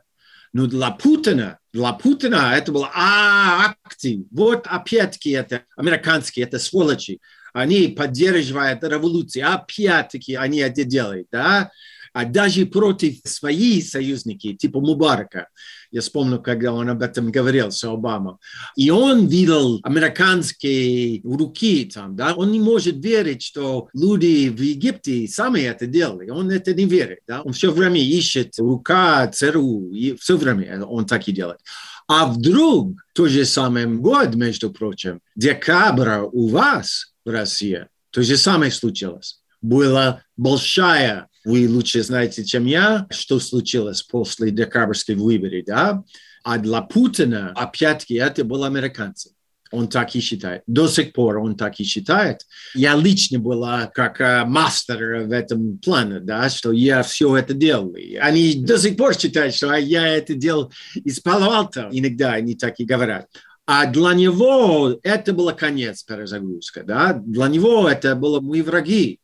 Но 0.53 0.67
для 0.67 0.91
Путина, 0.91 1.59
для 1.73 1.91
Путина 1.91 2.53
это 2.55 2.71
было 2.71 2.89
а, 2.95 3.75
акции. 3.83 4.23
Вот 4.31 4.65
опять-таки 4.65 5.31
это 5.31 5.65
американские, 5.75 6.45
это 6.45 6.57
сволочи. 6.57 7.19
Они 7.51 7.89
поддерживают 7.89 8.85
революцию. 8.85 9.53
Опять-таки 9.53 10.35
они 10.35 10.59
это 10.59 10.85
делают. 10.85 11.27
Да? 11.33 11.69
А 12.17 12.25
даже 12.25 12.65
против 12.65 13.19
своих 13.25 13.85
союзников, 13.85 14.57
типа 14.57 14.79
Мубарака. 14.79 15.49
Я 15.91 16.01
вспомню, 16.01 16.41
когда 16.41 16.73
он 16.73 16.89
об 16.89 17.03
этом 17.03 17.31
говорил 17.31 17.69
с 17.69 17.83
Обамой. 17.83 18.37
И 18.75 18.89
он 18.89 19.27
видел 19.27 19.79
американские 19.83 21.21
руки 21.23 21.85
там, 21.85 22.15
да, 22.15 22.33
он 22.33 22.51
не 22.51 22.59
может 22.59 22.95
верить, 23.05 23.43
что 23.43 23.89
люди 23.93 24.49
в 24.49 24.59
Египте 24.59 25.27
сами 25.27 25.59
это 25.59 25.85
делали. 25.85 26.31
Он 26.31 26.49
это 26.49 26.73
не 26.73 26.85
верит, 26.85 27.19
да. 27.27 27.43
Он 27.43 27.53
все 27.53 27.71
время 27.71 27.99
ищет 27.99 28.57
рука 28.57 29.27
ЦРУ, 29.27 29.93
и 29.93 30.15
все 30.15 30.37
время 30.37 30.83
он 30.85 31.05
так 31.05 31.27
и 31.27 31.31
делает. 31.31 31.59
А 32.07 32.25
вдруг 32.25 32.99
то 33.13 33.27
же 33.27 33.45
самое 33.45 33.85
год, 33.85 34.33
между 34.33 34.71
прочим, 34.71 35.19
декабря 35.35 36.23
у 36.23 36.47
вас 36.47 37.13
в 37.23 37.29
России, 37.29 37.85
то 38.09 38.23
же 38.23 38.37
самое 38.37 38.71
случилось. 38.71 39.39
Была 39.61 40.23
большая 40.35 41.27
вы 41.47 41.69
лучше 41.69 42.03
знаете, 42.03 42.43
чем 42.43 42.65
я, 42.65 43.07
что 43.09 43.39
случилось 43.39 44.01
после 44.01 44.51
декабрьской 44.51 45.15
выборы, 45.15 45.63
да? 45.65 46.03
А 46.43 46.57
для 46.57 46.81
Путина, 46.81 47.53
опять-таки, 47.55 48.15
это 48.15 48.43
был 48.43 48.65
американцы. 48.65 49.31
Он 49.71 49.87
так 49.87 50.13
и 50.15 50.19
считает. 50.19 50.63
До 50.67 50.87
сих 50.87 51.13
пор 51.13 51.37
он 51.37 51.55
так 51.55 51.79
и 51.79 51.85
считает. 51.85 52.41
Я 52.73 52.95
лично 52.95 53.39
была 53.39 53.87
как 53.87 54.19
uh, 54.19 54.45
мастер 54.45 55.25
в 55.25 55.31
этом 55.31 55.77
плане, 55.77 56.19
да, 56.19 56.49
что 56.49 56.73
я 56.73 57.01
все 57.03 57.35
это 57.37 57.53
делал. 57.53 57.93
Они 58.19 58.55
до 58.55 58.77
сих 58.77 58.97
пор 58.97 59.17
считают, 59.17 59.55
что 59.55 59.73
я 59.73 60.07
это 60.07 60.35
делал 60.35 60.71
из 60.95 61.19
пало 61.21 61.69
Иногда 61.91 62.33
они 62.33 62.55
так 62.55 62.75
и 62.79 62.85
говорят. 62.85 63.27
А 63.65 63.85
для 63.85 64.13
него 64.13 64.99
это 65.01 65.33
был 65.33 65.53
конец 65.53 66.03
перезагрузка, 66.03 66.83
да. 66.83 67.13
Для 67.13 67.47
него 67.47 67.87
это 67.89 68.15
было 68.15 68.41
мы 68.41 68.63
враги. 68.63 69.19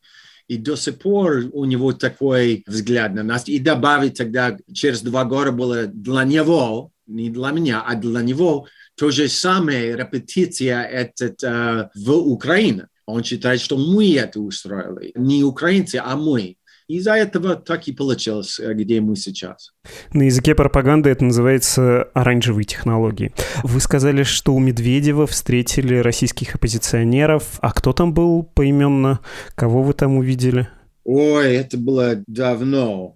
И 0.47 0.57
до 0.57 0.75
сих 0.75 0.99
пор 0.99 1.45
у 1.53 1.65
него 1.65 1.93
такой 1.93 2.63
взгляд 2.67 3.13
на 3.13 3.23
нас. 3.23 3.47
И 3.47 3.59
добавить 3.59 4.17
тогда, 4.17 4.57
через 4.73 5.01
два 5.01 5.23
года 5.23 5.51
было 5.51 5.87
для 5.87 6.23
него, 6.23 6.91
не 7.07 7.29
для 7.29 7.51
меня, 7.51 7.81
а 7.81 7.95
для 7.95 8.21
него 8.21 8.67
то 8.95 9.09
же 9.11 9.27
самое 9.27 9.95
репетиция 9.95 10.83
этот, 10.83 11.43
uh, 11.43 11.89
в 11.95 12.11
Украине. 12.11 12.87
Он 13.05 13.23
считает, 13.23 13.59
что 13.59 13.77
мы 13.77 14.15
это 14.15 14.39
устроили. 14.39 15.11
Не 15.15 15.43
украинцы, 15.43 16.01
а 16.03 16.15
мы. 16.15 16.57
Из-за 16.97 17.13
этого 17.13 17.55
так 17.55 17.87
и 17.87 17.91
получилось, 17.91 18.59
э, 18.59 18.71
где 18.75 19.01
мы 19.01 19.15
сейчас. 19.15 19.71
На 20.13 20.23
языке 20.23 20.53
пропаганды 20.53 21.09
это 21.09 21.25
называется 21.25 22.03
оранжевые 22.13 22.65
технологии. 22.65 23.33
Вы 23.63 23.79
сказали, 23.79 24.21
что 24.21 24.53
у 24.53 24.59
Медведева 24.59 25.25
встретили 25.25 25.95
российских 25.95 26.53
оппозиционеров. 26.53 27.57
А 27.61 27.71
кто 27.71 27.93
там 27.93 28.13
был 28.13 28.43
поименно? 28.43 29.21
Кого 29.55 29.81
вы 29.81 29.93
там 29.93 30.17
увидели? 30.17 30.67
Ой, 31.03 31.55
это 31.55 31.79
было 31.79 32.23
давно. 32.27 33.15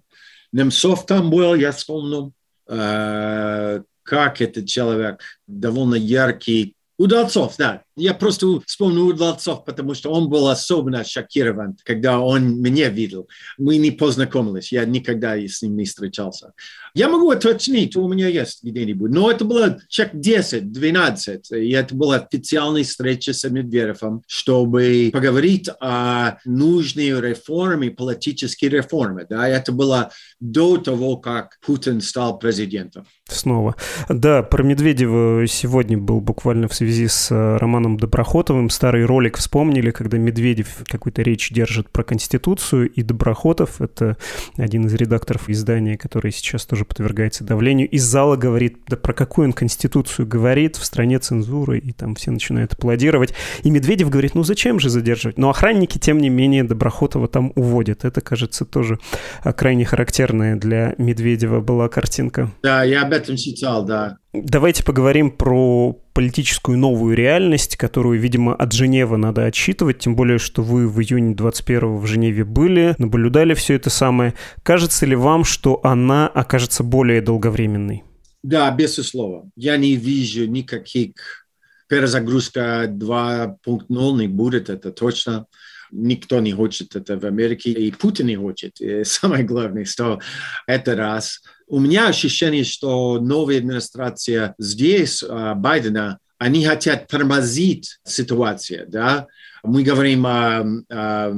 Немцов 0.50 1.06
там 1.06 1.30
был, 1.30 1.54
я 1.54 1.70
вспомнил, 1.70 2.32
э, 2.68 3.82
как 4.02 4.40
этот 4.40 4.66
человек, 4.66 5.20
довольно 5.46 5.94
яркий. 5.94 6.74
Удалцов, 6.98 7.54
да, 7.58 7.82
Я 7.98 8.14
просто 8.14 8.60
вспомнил 8.66 9.08
Удалцов, 9.08 9.64
потому 9.64 9.94
что 9.94 10.10
он 10.10 10.28
был 10.28 10.48
особенно 10.48 11.04
шокирован, 11.04 11.76
когда 11.84 12.20
он 12.20 12.60
меня 12.60 12.88
видел. 12.88 13.28
Мы 13.58 13.76
не 13.76 13.90
познакомились, 13.90 14.72
я 14.72 14.84
никогда 14.84 15.36
с 15.36 15.62
ним 15.62 15.76
не 15.76 15.84
встречался. 15.84 16.52
Я 16.94 17.08
могу 17.08 17.30
уточнить, 17.30 17.96
у 17.96 18.08
меня 18.08 18.28
есть 18.28 18.62
где-нибудь, 18.62 19.10
но 19.10 19.30
это 19.30 19.44
было 19.44 19.78
человек 19.88 20.14
10-12, 20.16 21.40
и 21.52 21.70
это 21.72 21.94
была 21.94 22.16
официальная 22.16 22.84
встреча 22.84 23.32
с 23.32 23.48
Медведевым, 23.48 24.22
чтобы 24.26 25.10
поговорить 25.12 25.68
о 25.80 26.38
нужной 26.44 27.20
реформе, 27.20 27.90
политической 27.90 28.66
реформе. 28.66 29.26
Да? 29.28 29.48
Это 29.48 29.72
было 29.72 30.10
до 30.40 30.76
того, 30.78 31.16
как 31.16 31.58
Путин 31.64 32.00
стал 32.00 32.38
президентом. 32.38 33.06
Снова. 33.28 33.76
Да, 34.08 34.42
про 34.42 34.62
Медведева 34.62 35.46
сегодня 35.46 35.98
был 35.98 36.20
буквально 36.20 36.68
в 36.68 36.74
связи 36.74 37.08
с 37.08 37.30
э, 37.30 37.56
Романом 37.88 37.96
Доброхотовым. 37.96 38.70
Старый 38.70 39.04
ролик 39.04 39.38
вспомнили, 39.38 39.90
когда 39.90 40.18
Медведев 40.18 40.84
какую-то 40.86 41.22
речь 41.22 41.50
держит 41.50 41.90
про 41.90 42.04
Конституцию, 42.04 42.90
и 42.90 43.02
Доброхотов, 43.02 43.80
это 43.80 44.16
один 44.56 44.86
из 44.86 44.94
редакторов 44.94 45.48
издания, 45.48 45.96
который 45.96 46.32
сейчас 46.32 46.66
тоже 46.66 46.84
подвергается 46.84 47.44
давлению, 47.44 47.88
из 47.88 48.04
зала 48.04 48.36
говорит, 48.36 48.78
да 48.86 48.96
про 48.96 49.12
какую 49.12 49.48
он 49.48 49.52
Конституцию 49.52 50.26
говорит, 50.26 50.76
в 50.76 50.84
стране 50.84 51.18
цензуры, 51.18 51.78
и 51.78 51.92
там 51.92 52.14
все 52.14 52.30
начинают 52.30 52.74
аплодировать. 52.74 53.34
И 53.62 53.70
Медведев 53.70 54.10
говорит, 54.10 54.34
ну 54.34 54.42
зачем 54.42 54.78
же 54.78 54.90
задерживать? 54.90 55.38
Но 55.38 55.48
охранники, 55.48 55.98
тем 55.98 56.18
не 56.18 56.28
менее, 56.28 56.64
Доброхотова 56.64 57.28
там 57.28 57.52
уводят. 57.54 58.04
Это, 58.04 58.20
кажется, 58.20 58.64
тоже 58.64 58.98
а, 59.42 59.52
крайне 59.52 59.84
характерная 59.84 60.56
для 60.56 60.94
Медведева 60.98 61.60
была 61.60 61.88
картинка. 61.88 62.50
Да, 62.62 62.84
я 62.84 63.02
об 63.02 63.12
этом 63.12 63.36
читал, 63.36 63.84
да. 63.84 64.18
Давайте 64.34 64.84
поговорим 64.84 65.30
про 65.30 65.98
политическую 66.12 66.76
новую 66.76 67.16
реальность, 67.16 67.76
которую, 67.76 68.20
видимо, 68.20 68.54
от 68.54 68.72
Женевы 68.72 69.16
надо 69.16 69.46
отсчитывать, 69.46 70.00
тем 70.00 70.16
более, 70.16 70.38
что 70.38 70.62
вы 70.62 70.86
в 70.86 71.00
июне 71.00 71.34
21 71.34 71.96
в 71.96 72.06
Женеве 72.06 72.44
были, 72.44 72.94
наблюдали 72.98 73.54
все 73.54 73.74
это 73.74 73.88
самое. 73.88 74.34
Кажется 74.62 75.06
ли 75.06 75.16
вам, 75.16 75.44
что 75.44 75.80
она 75.82 76.28
окажется 76.28 76.82
более 76.84 77.22
долговременной? 77.22 78.04
Да, 78.42 78.70
безусловно. 78.70 79.50
Я 79.56 79.78
не 79.78 79.96
вижу 79.96 80.46
никаких 80.46 81.46
перезагрузка 81.88 82.84
2.0 82.86 84.18
не 84.18 84.28
будет, 84.28 84.68
это 84.68 84.92
точно. 84.92 85.46
Никто 85.90 86.38
не 86.40 86.52
хочет 86.52 86.96
это 86.96 87.18
в 87.18 87.24
Америке, 87.24 87.72
и 87.72 87.90
Путин 87.90 88.26
не 88.26 88.36
хочет. 88.36 88.78
И 88.78 89.04
самое 89.04 89.42
главное, 89.42 89.86
что 89.86 90.20
это 90.66 90.94
раз. 90.96 91.40
У 91.68 91.80
меня 91.80 92.08
ощущение, 92.08 92.64
что 92.64 93.20
новая 93.20 93.58
администрация 93.58 94.54
здесь, 94.58 95.22
а, 95.22 95.54
Байдена, 95.54 96.18
они 96.38 96.64
хотят 96.64 97.08
тормозить 97.08 97.98
ситуацию, 98.04 98.86
да. 98.88 99.26
Мы 99.62 99.82
говорим 99.82 100.26
о, 100.26 100.60
о 100.90 101.32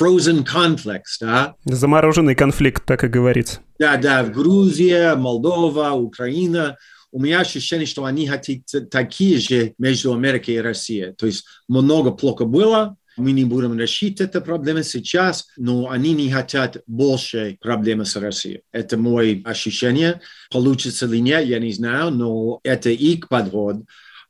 frozen 0.00 0.44
conflicts, 0.44 1.18
да. 1.20 1.54
Замороженный 1.64 2.34
конфликт, 2.34 2.84
так 2.84 3.02
и 3.04 3.08
говорится. 3.08 3.60
Да, 3.78 3.96
да, 3.96 4.22
в 4.22 4.30
Грузии, 4.30 5.16
Молдова, 5.16 5.92
Украина– 5.92 6.76
у 7.16 7.18
меня 7.18 7.40
ощущение, 7.40 7.86
что 7.86 8.04
они 8.04 8.26
хотят 8.26 8.90
такие 8.90 9.38
же 9.38 9.72
между 9.78 10.12
Америкой 10.12 10.56
и 10.56 10.60
Россией. 10.60 11.12
То 11.12 11.24
есть 11.24 11.46
много 11.66 12.10
плохо 12.10 12.44
было, 12.44 12.98
мы 13.16 13.32
не 13.32 13.44
будем 13.44 13.78
решить 13.78 14.20
эту 14.20 14.40
проблему 14.40 14.82
сейчас, 14.82 15.48
но 15.56 15.90
они 15.90 16.12
не 16.12 16.30
хотят 16.30 16.82
больше 16.86 17.56
проблемы 17.60 18.04
с 18.04 18.16
Россией. 18.16 18.62
Это 18.72 18.96
мое 18.96 19.42
ощущение. 19.44 20.20
Получится 20.50 21.06
ли 21.06 21.20
нет, 21.20 21.46
я 21.46 21.58
не 21.58 21.72
знаю, 21.72 22.10
но 22.10 22.60
это 22.62 22.90
их 22.90 23.28
подход. 23.28 23.76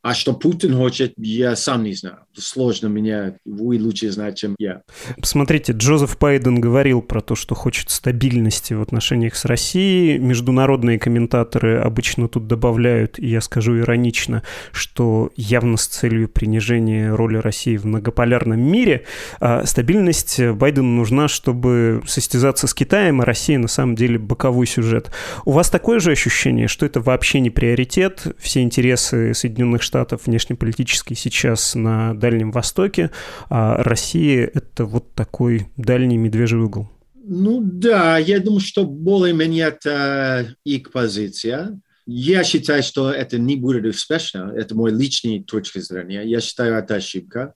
А 0.03 0.15
что 0.15 0.35
Путин 0.35 0.77
хочет, 0.77 1.15
я 1.17 1.57
сам 1.57 1.83
не 1.83 1.95
знаю. 1.95 2.26
Сложно 2.39 2.89
меня, 2.89 3.37
вы 3.45 3.79
лучше 3.81 4.11
знаете, 4.11 4.37
чем 4.37 4.57
я. 4.59 4.83
Посмотрите, 5.19 5.73
Джозеф 5.73 6.19
Байден 6.19 6.61
говорил 6.61 7.01
про 7.01 7.21
то, 7.21 7.35
что 7.35 7.55
хочет 7.55 7.91
стабильности 7.91 8.75
в 8.75 8.83
отношениях 8.83 9.37
с 9.37 9.45
Россией. 9.45 10.19
Международные 10.19 10.99
комментаторы 10.99 11.79
обычно 11.79 12.29
тут 12.29 12.47
добавляют, 12.47 13.19
и 13.19 13.27
я 13.27 13.41
скажу 13.41 13.79
иронично, 13.79 14.43
что 14.73 15.31
явно 15.37 15.77
с 15.77 15.87
целью 15.87 16.29
принижения 16.29 17.15
роли 17.15 17.39
России 17.39 17.77
в 17.77 17.87
многополярном 17.87 18.61
мире. 18.61 19.05
А 19.41 19.65
стабильность 19.65 20.41
Байдену 20.41 20.89
нужна, 20.89 21.29
чтобы 21.29 22.03
состязаться 22.07 22.67
с 22.67 22.75
Китаем, 22.75 23.21
а 23.21 23.25
Россия 23.25 23.59
на 23.59 23.69
самом 23.69 23.95
деле 23.95 24.19
боковой 24.19 24.67
сюжет. 24.67 25.11
У 25.45 25.53
вас 25.53 25.71
такое 25.71 26.01
же 26.01 26.13
ощущение, 26.13 26.69
что 26.69 26.85
это 26.85 27.01
вообще 27.01 27.41
не 27.41 27.51
приоритет? 27.51 28.37
Все 28.39 28.63
интересы 28.63 29.33
Соединенных 29.35 29.83
Штатов 29.83 30.23
внешнеполитический 30.27 31.17
сейчас 31.17 31.75
на 31.75 32.15
Дальнем 32.31 32.51
Востоке, 32.51 33.11
а 33.49 33.83
Россия— 33.85 34.51
это 34.55 34.85
вот 34.85 35.15
такой 35.15 35.69
дальний 35.77 36.19
медвежий 36.19 36.59
угол. 36.59 36.89
Ну 37.25 37.61
да, 37.63 38.19
я 38.19 38.41
думаю, 38.41 38.61
что 38.61 38.85
более-менее 38.85 39.69
это 39.69 40.55
их 40.65 40.91
позиция. 40.91 41.81
Я 42.05 42.43
считаю, 42.43 42.83
что 42.83 43.13
это 43.13 43.39
не 43.39 43.57
будет 43.57 43.85
успешно. 43.85 44.53
Это 44.57 44.75
мой 44.75 44.91
личный 44.93 45.43
точка 45.43 45.81
зрения. 45.81 46.23
Я 46.23 46.41
считаю, 46.41 46.75
это 46.75 46.97
ошибка. 46.97 47.55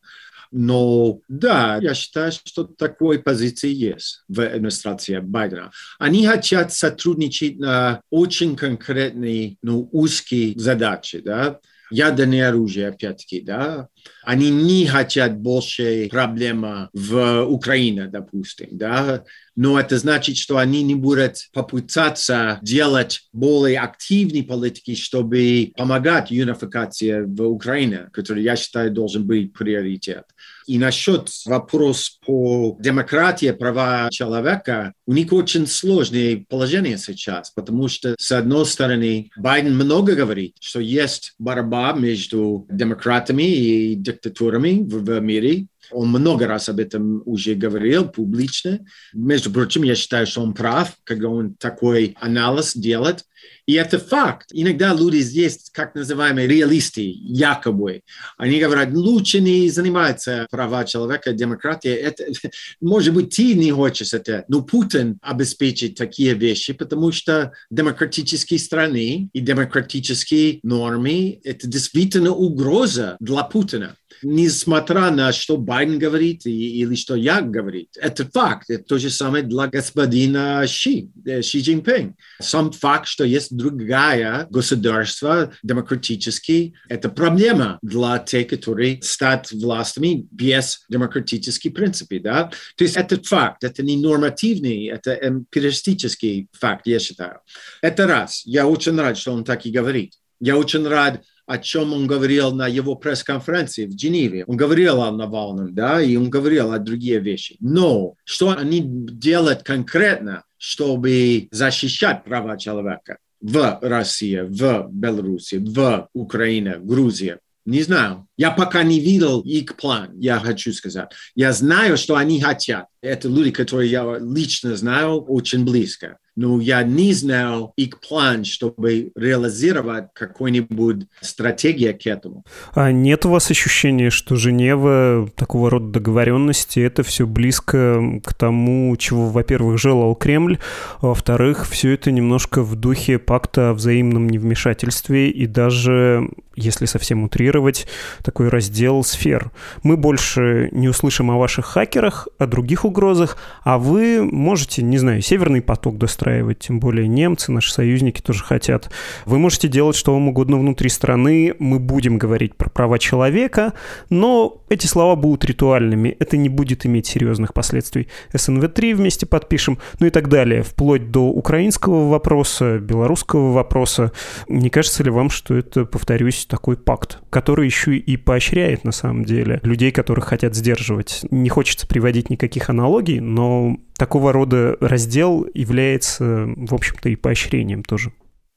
Но 0.52 1.20
да, 1.28 1.78
я 1.80 1.94
считаю, 1.94 2.32
что 2.32 2.64
такой 2.64 3.18
позиции 3.18 3.72
есть 3.72 4.22
в 4.28 4.40
администрации 4.40 5.18
Байдена. 5.18 5.72
Они 5.98 6.26
хотят 6.26 6.72
сотрудничать 6.72 7.58
на 7.58 8.02
очень 8.10 8.56
конкретные, 8.56 9.56
ну, 9.62 9.88
узкие 9.92 10.58
задачи, 10.58 11.20
да 11.20 11.60
ядерное 11.90 12.48
оружие, 12.48 12.88
опять-таки, 12.88 13.40
да, 13.40 13.88
они 14.22 14.50
не 14.50 14.86
хотят 14.86 15.38
больше 15.38 16.08
проблемы 16.10 16.88
в 16.92 17.44
Украине, 17.44 18.06
допустим, 18.06 18.68
да, 18.72 19.24
но 19.56 19.78
это 19.78 19.98
значит, 19.98 20.36
что 20.36 20.58
они 20.58 20.82
не 20.82 20.94
будут 20.94 21.48
попытаться 21.52 22.58
делать 22.62 23.28
более 23.32 23.80
активные 23.80 24.42
политики, 24.42 24.94
чтобы 24.94 25.72
помогать 25.76 26.30
юнификации 26.30 27.22
в 27.22 27.42
Украине, 27.42 28.08
который, 28.12 28.42
я 28.42 28.56
считаю, 28.56 28.90
должен 28.90 29.26
быть 29.26 29.52
приоритет. 29.52 30.24
И 30.70 30.78
насчет 30.78 31.28
вопрос 31.46 32.20
по 32.24 32.76
демократии, 32.78 33.50
права 33.50 34.08
человека, 34.12 34.92
у 35.04 35.12
них 35.12 35.32
очень 35.32 35.66
сложное 35.66 36.44
положение 36.48 36.96
сейчас, 36.96 37.50
потому 37.50 37.88
что, 37.88 38.14
с 38.16 38.30
одной 38.30 38.64
стороны, 38.66 39.32
Байден 39.36 39.74
много 39.74 40.14
говорит, 40.14 40.54
что 40.60 40.78
есть 40.78 41.34
борьба 41.40 41.92
между 41.94 42.68
демократами 42.70 43.42
и 43.42 43.96
диктатурами 43.96 44.84
в, 44.84 45.02
в 45.02 45.20
мире, 45.20 45.66
он 45.90 46.08
много 46.08 46.46
раз 46.46 46.68
об 46.68 46.78
этом 46.78 47.22
уже 47.24 47.54
говорил 47.54 48.08
публично. 48.08 48.80
Между 49.12 49.50
прочим, 49.50 49.82
я 49.82 49.94
считаю, 49.94 50.26
что 50.26 50.42
он 50.42 50.54
прав, 50.54 50.96
когда 51.04 51.28
он 51.28 51.54
такой 51.54 52.16
анализ 52.20 52.74
делает. 52.74 53.24
И 53.66 53.74
это 53.74 53.98
факт. 53.98 54.50
Иногда 54.52 54.92
люди 54.92 55.18
здесь, 55.18 55.70
как 55.72 55.94
называемые 55.94 56.48
реалисты, 56.48 57.02
якобы, 57.02 58.02
они 58.36 58.58
говорят, 58.58 58.92
лучше 58.92 59.40
не 59.40 59.70
заниматься 59.70 60.46
права 60.50 60.84
человека, 60.84 61.32
демократия. 61.32 61.94
Это, 61.94 62.24
может 62.80 63.14
быть, 63.14 63.34
ты 63.34 63.54
не 63.54 63.70
хочешь 63.70 64.12
это, 64.12 64.44
но 64.48 64.62
Путин 64.62 65.18
обеспечит 65.22 65.94
такие 65.94 66.34
вещи, 66.34 66.72
потому 66.72 67.12
что 67.12 67.52
демократические 67.70 68.58
страны 68.58 69.30
и 69.32 69.40
демократические 69.40 70.60
нормы– 70.62 71.40
это 71.44 71.66
действительно 71.66 72.32
угроза 72.32 73.16
для 73.20 73.42
Путина 73.44 73.96
несмотря 74.22 75.10
на 75.10 75.32
что 75.32 75.56
Байден 75.56 75.98
говорит 75.98 76.46
и, 76.46 76.80
или 76.80 76.94
что 76.94 77.14
я 77.14 77.40
говорит. 77.40 77.90
Это 77.96 78.28
факт. 78.28 78.70
Это 78.70 78.84
то 78.84 78.98
же 78.98 79.10
самое 79.10 79.44
для 79.44 79.66
господина 79.66 80.66
Ши, 80.66 81.08
э, 81.24 81.42
Ши 81.42 81.60
Цзиньпин. 81.60 82.14
Сам 82.40 82.72
факт, 82.72 83.06
что 83.06 83.24
есть 83.24 83.56
другая 83.56 84.46
государство 84.50 85.52
демократические, 85.62 86.74
это 86.88 87.08
проблема 87.08 87.78
для 87.82 88.18
тех, 88.18 88.48
которые 88.48 89.00
стать 89.02 89.52
властями 89.52 90.26
без 90.30 90.84
демократических 90.88 91.72
принципов. 91.72 92.22
Да? 92.22 92.50
То 92.76 92.84
есть 92.84 92.96
это 92.96 93.20
факт, 93.22 93.64
это 93.64 93.82
не 93.82 93.96
нормативный, 93.96 94.86
это 94.86 95.14
эмпиристический 95.14 96.48
факт, 96.52 96.86
я 96.86 96.98
считаю. 96.98 97.40
Это 97.82 98.06
раз. 98.06 98.42
Я 98.44 98.66
очень 98.66 98.96
рад, 98.96 99.16
что 99.16 99.32
он 99.32 99.44
так 99.44 99.66
и 99.66 99.70
говорит. 99.70 100.14
Я 100.40 100.56
очень 100.56 100.86
рад, 100.86 101.22
о 101.50 101.58
чем 101.58 101.92
он 101.92 102.06
говорил 102.06 102.52
на 102.52 102.68
его 102.68 102.94
пресс-конференции 102.94 103.86
в 103.86 103.98
Женеве. 103.98 104.44
Он 104.46 104.56
говорил 104.56 105.02
о 105.02 105.10
Навальном, 105.10 105.74
да, 105.74 106.00
и 106.00 106.14
он 106.14 106.30
говорил 106.30 106.72
о 106.72 106.78
других 106.78 107.22
вещах. 107.22 107.56
Но 107.58 108.14
что 108.22 108.56
они 108.56 108.80
делают 108.84 109.64
конкретно, 109.64 110.44
чтобы 110.58 111.48
защищать 111.50 112.22
права 112.22 112.56
человека 112.56 113.18
в 113.40 113.80
России, 113.82 114.42
в 114.42 114.90
Беларуси, 114.92 115.56
в 115.56 116.08
Украине, 116.12 116.76
Грузии? 116.78 117.38
Не 117.66 117.82
знаю. 117.82 118.28
Я 118.40 118.52
пока 118.52 118.82
не 118.84 119.00
видел 119.00 119.42
их 119.42 119.76
план, 119.76 120.18
я 120.18 120.38
хочу 120.38 120.72
сказать. 120.72 121.10
Я 121.34 121.52
знаю, 121.52 121.98
что 121.98 122.16
они 122.16 122.40
хотят. 122.40 122.86
Это 123.02 123.28
люди, 123.28 123.50
которые 123.50 123.90
я 123.90 124.16
лично 124.18 124.76
знаю 124.76 125.20
очень 125.20 125.62
близко 125.62 126.16
но 126.40 126.58
я 126.58 126.82
не 126.82 127.12
знал 127.12 127.72
их 127.76 128.00
план, 128.00 128.44
чтобы 128.44 129.12
реализовать 129.14 130.08
какую-нибудь 130.14 131.06
стратегию 131.20 131.98
к 131.98 132.06
этому. 132.06 132.44
А 132.72 132.90
нет 132.92 133.26
у 133.26 133.30
вас 133.30 133.50
ощущения, 133.50 134.08
что 134.08 134.36
Женева, 134.36 135.28
такого 135.36 135.68
рода 135.68 135.88
договоренности, 135.88 136.80
это 136.80 137.02
все 137.02 137.26
близко 137.26 138.20
к 138.24 138.32
тому, 138.32 138.96
чего, 138.96 139.28
во-первых, 139.28 139.78
желал 139.78 140.14
Кремль, 140.14 140.58
а 141.00 141.08
во-вторых, 141.08 141.68
все 141.68 141.92
это 141.92 142.10
немножко 142.10 142.62
в 142.62 142.74
духе 142.74 143.18
пакта 143.18 143.70
о 143.70 143.74
взаимном 143.74 144.28
невмешательстве 144.28 145.30
и 145.30 145.46
даже 145.46 146.30
если 146.56 146.84
совсем 146.84 147.22
утрировать, 147.22 147.86
такой 148.30 148.48
раздел 148.48 149.02
сфер. 149.02 149.50
Мы 149.82 149.96
больше 149.96 150.68
не 150.70 150.88
услышим 150.88 151.32
о 151.32 151.36
ваших 151.36 151.66
хакерах, 151.66 152.28
о 152.38 152.46
других 152.46 152.84
угрозах, 152.84 153.36
а 153.64 153.76
вы 153.76 154.22
можете, 154.22 154.84
не 154.84 154.98
знаю, 154.98 155.20
Северный 155.20 155.60
поток 155.60 155.98
достраивать, 155.98 156.60
тем 156.60 156.78
более 156.78 157.08
немцы, 157.08 157.50
наши 157.50 157.72
союзники 157.72 158.20
тоже 158.20 158.44
хотят. 158.44 158.88
Вы 159.26 159.38
можете 159.38 159.66
делать 159.66 159.96
что 159.96 160.12
вам 160.12 160.28
угодно 160.28 160.58
внутри 160.58 160.90
страны, 160.90 161.56
мы 161.58 161.80
будем 161.80 162.18
говорить 162.18 162.54
про 162.54 162.70
права 162.70 163.00
человека, 163.00 163.72
но 164.10 164.62
эти 164.68 164.86
слова 164.86 165.16
будут 165.16 165.44
ритуальными, 165.44 166.16
это 166.20 166.36
не 166.36 166.48
будет 166.48 166.86
иметь 166.86 167.06
серьезных 167.06 167.52
последствий. 167.52 168.06
СНВ-3 168.32 168.94
вместе 168.94 169.26
подпишем, 169.26 169.78
ну 169.98 170.06
и 170.06 170.10
так 170.10 170.28
далее, 170.28 170.62
вплоть 170.62 171.10
до 171.10 171.24
украинского 171.24 172.08
вопроса, 172.08 172.78
белорусского 172.78 173.50
вопроса. 173.50 174.12
Не 174.46 174.70
кажется 174.70 175.02
ли 175.02 175.10
вам, 175.10 175.30
что 175.30 175.56
это, 175.56 175.84
повторюсь, 175.84 176.46
такой 176.46 176.76
пакт, 176.76 177.18
который 177.30 177.66
еще 177.66 177.96
и 177.96 178.19
поощряет 178.20 178.84
на 178.84 178.92
самом 178.92 179.24
деле 179.24 179.60
людей, 179.62 179.90
которых 179.90 180.26
хотят 180.26 180.54
сдерживать. 180.54 181.20
Не 181.30 181.48
хочется 181.48 181.86
приводить 181.86 182.30
никаких 182.30 182.70
аналогий, 182.70 183.20
но 183.20 183.76
такого 183.96 184.32
рода 184.32 184.76
раздел 184.80 185.46
является, 185.54 186.46
в 186.56 186.74
общем-то, 186.74 187.08
и 187.08 187.16
поощрением 187.16 187.82
тоже. 187.82 188.12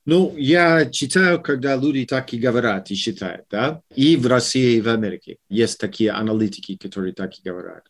Ну, 0.06 0.34
я 0.38 0.86
читаю, 0.86 1.42
когда 1.42 1.78
люди 1.78 2.06
так 2.06 2.34
и 2.34 2.40
говорят 2.40 2.92
и 2.92 2.96
считают, 2.96 3.46
да, 3.50 3.82
и 3.96 4.18
в 4.18 4.28
России, 4.28 4.76
и 4.76 4.82
в 4.82 4.90
Америке 4.90 5.38
есть 5.50 5.80
такие 5.80 6.12
аналитики, 6.12 6.76
которые 6.76 7.14
так 7.14 7.32
и 7.34 7.48
говорят. 7.48 7.84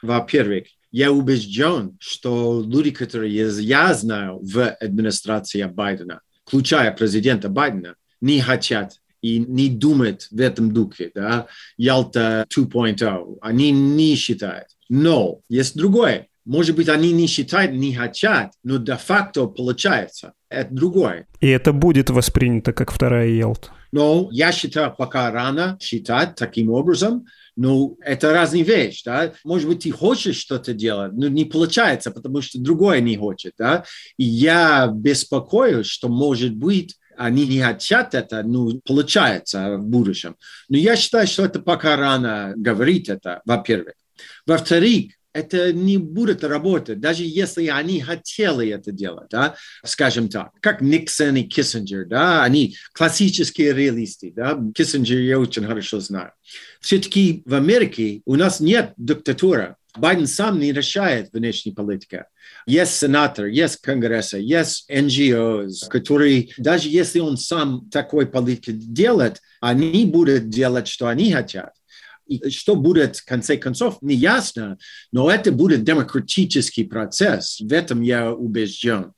Во-первых, 0.00 0.64
я 0.90 1.12
убежден, 1.12 1.98
что 2.00 2.64
люди, 2.66 2.90
которые 2.90 3.34
я 3.34 3.92
знаю 3.94 4.38
в 4.40 4.66
администрации 4.80 5.62
Байдена, 5.64 6.20
включая 6.46 6.90
президента 6.92 7.50
Байдена, 7.50 7.96
не 8.22 8.40
хотят 8.40 8.94
и 9.22 9.38
не 9.38 9.68
думает 9.68 10.28
в 10.30 10.40
этом 10.40 10.72
духе, 10.72 11.10
да, 11.14 11.46
Ялта 11.76 12.46
2.0, 12.54 13.38
они 13.40 13.70
не 13.70 14.14
считают. 14.14 14.68
Но 14.88 15.40
есть 15.48 15.76
другое. 15.76 16.28
Может 16.44 16.76
быть, 16.76 16.88
они 16.88 17.12
не 17.12 17.26
считают, 17.26 17.72
не 17.72 17.94
хотят, 17.94 18.52
но 18.64 18.78
де-факто 18.78 19.46
получается. 19.48 20.32
Это 20.48 20.74
другое. 20.74 21.26
И 21.40 21.48
это 21.48 21.74
будет 21.74 22.08
воспринято 22.08 22.72
как 22.72 22.90
вторая 22.90 23.28
Ялта. 23.28 23.68
Но 23.92 24.28
я 24.32 24.50
считаю, 24.50 24.94
пока 24.96 25.30
рано 25.30 25.76
считать 25.80 26.36
таким 26.36 26.70
образом, 26.70 27.26
ну, 27.56 27.98
это 28.00 28.32
разные 28.32 28.62
вещи, 28.62 29.02
да. 29.04 29.32
Может 29.44 29.68
быть, 29.68 29.80
ты 29.80 29.90
хочешь 29.90 30.36
что-то 30.36 30.72
делать, 30.72 31.12
но 31.12 31.28
не 31.28 31.44
получается, 31.44 32.10
потому 32.10 32.40
что 32.40 32.60
другое 32.60 33.00
не 33.00 33.16
хочет, 33.16 33.52
да. 33.58 33.84
И 34.16 34.24
я 34.24 34.90
беспокоюсь, 34.94 35.86
что, 35.86 36.08
может 36.08 36.54
быть, 36.54 36.96
они 37.18 37.46
не 37.46 37.60
хотят 37.60 38.14
это, 38.14 38.42
ну, 38.42 38.80
получается 38.84 39.76
в 39.76 39.84
будущем. 39.84 40.36
Но 40.68 40.78
я 40.78 40.96
считаю, 40.96 41.26
что 41.26 41.44
это 41.44 41.60
пока 41.60 41.96
рано 41.96 42.54
говорить 42.56 43.08
это, 43.08 43.42
во-первых. 43.44 43.94
Во-вторых, 44.46 45.12
это 45.32 45.72
не 45.72 45.98
будет 45.98 46.42
работать, 46.42 47.00
даже 47.00 47.22
если 47.24 47.66
они 47.66 48.00
хотели 48.00 48.70
это 48.70 48.92
делать, 48.92 49.28
да, 49.30 49.56
скажем 49.84 50.28
так, 50.28 50.50
как 50.60 50.80
Никсон 50.80 51.36
и 51.36 51.42
Киссинджер, 51.42 52.06
да, 52.06 52.42
они 52.42 52.76
классические 52.92 53.74
реалисты, 53.74 54.32
да, 54.34 54.58
Киссинджер 54.74 55.20
я 55.20 55.38
очень 55.38 55.66
хорошо 55.66 56.00
знаю. 56.00 56.32
Все-таки 56.80 57.42
в 57.44 57.54
Америке 57.54 58.22
у 58.24 58.36
нас 58.36 58.58
нет 58.60 58.94
диктатуры, 58.96 59.76
Байден 59.96 60.26
сам 60.26 60.58
не 60.58 60.72
решает 60.72 61.30
внешней 61.32 61.72
политики. 61.72 62.24
Есть 62.68 62.96
сенатор, 62.96 63.46
есть 63.46 63.78
конгресс, 63.78 64.34
есть 64.34 64.90
NGOs, 64.90 65.88
которые, 65.88 66.50
даже 66.58 66.90
если 66.90 67.18
он 67.18 67.38
сам 67.38 67.88
такой 67.90 68.26
политик 68.26 68.76
делает, 68.76 69.40
они 69.60 70.04
будут 70.04 70.50
делать, 70.50 70.86
что 70.86 71.08
они 71.08 71.32
хотят. 71.32 71.72
И 72.26 72.50
что 72.50 72.76
будет 72.76 73.16
в 73.16 73.24
конце 73.24 73.56
концов, 73.56 73.96
не 74.02 74.14
ясно, 74.14 74.76
но 75.12 75.30
это 75.30 75.50
будет 75.50 75.82
демократический 75.82 76.84
процесс. 76.84 77.58
В 77.58 77.72
этом 77.72 78.02
я 78.02 78.34
убежден. 78.34 79.14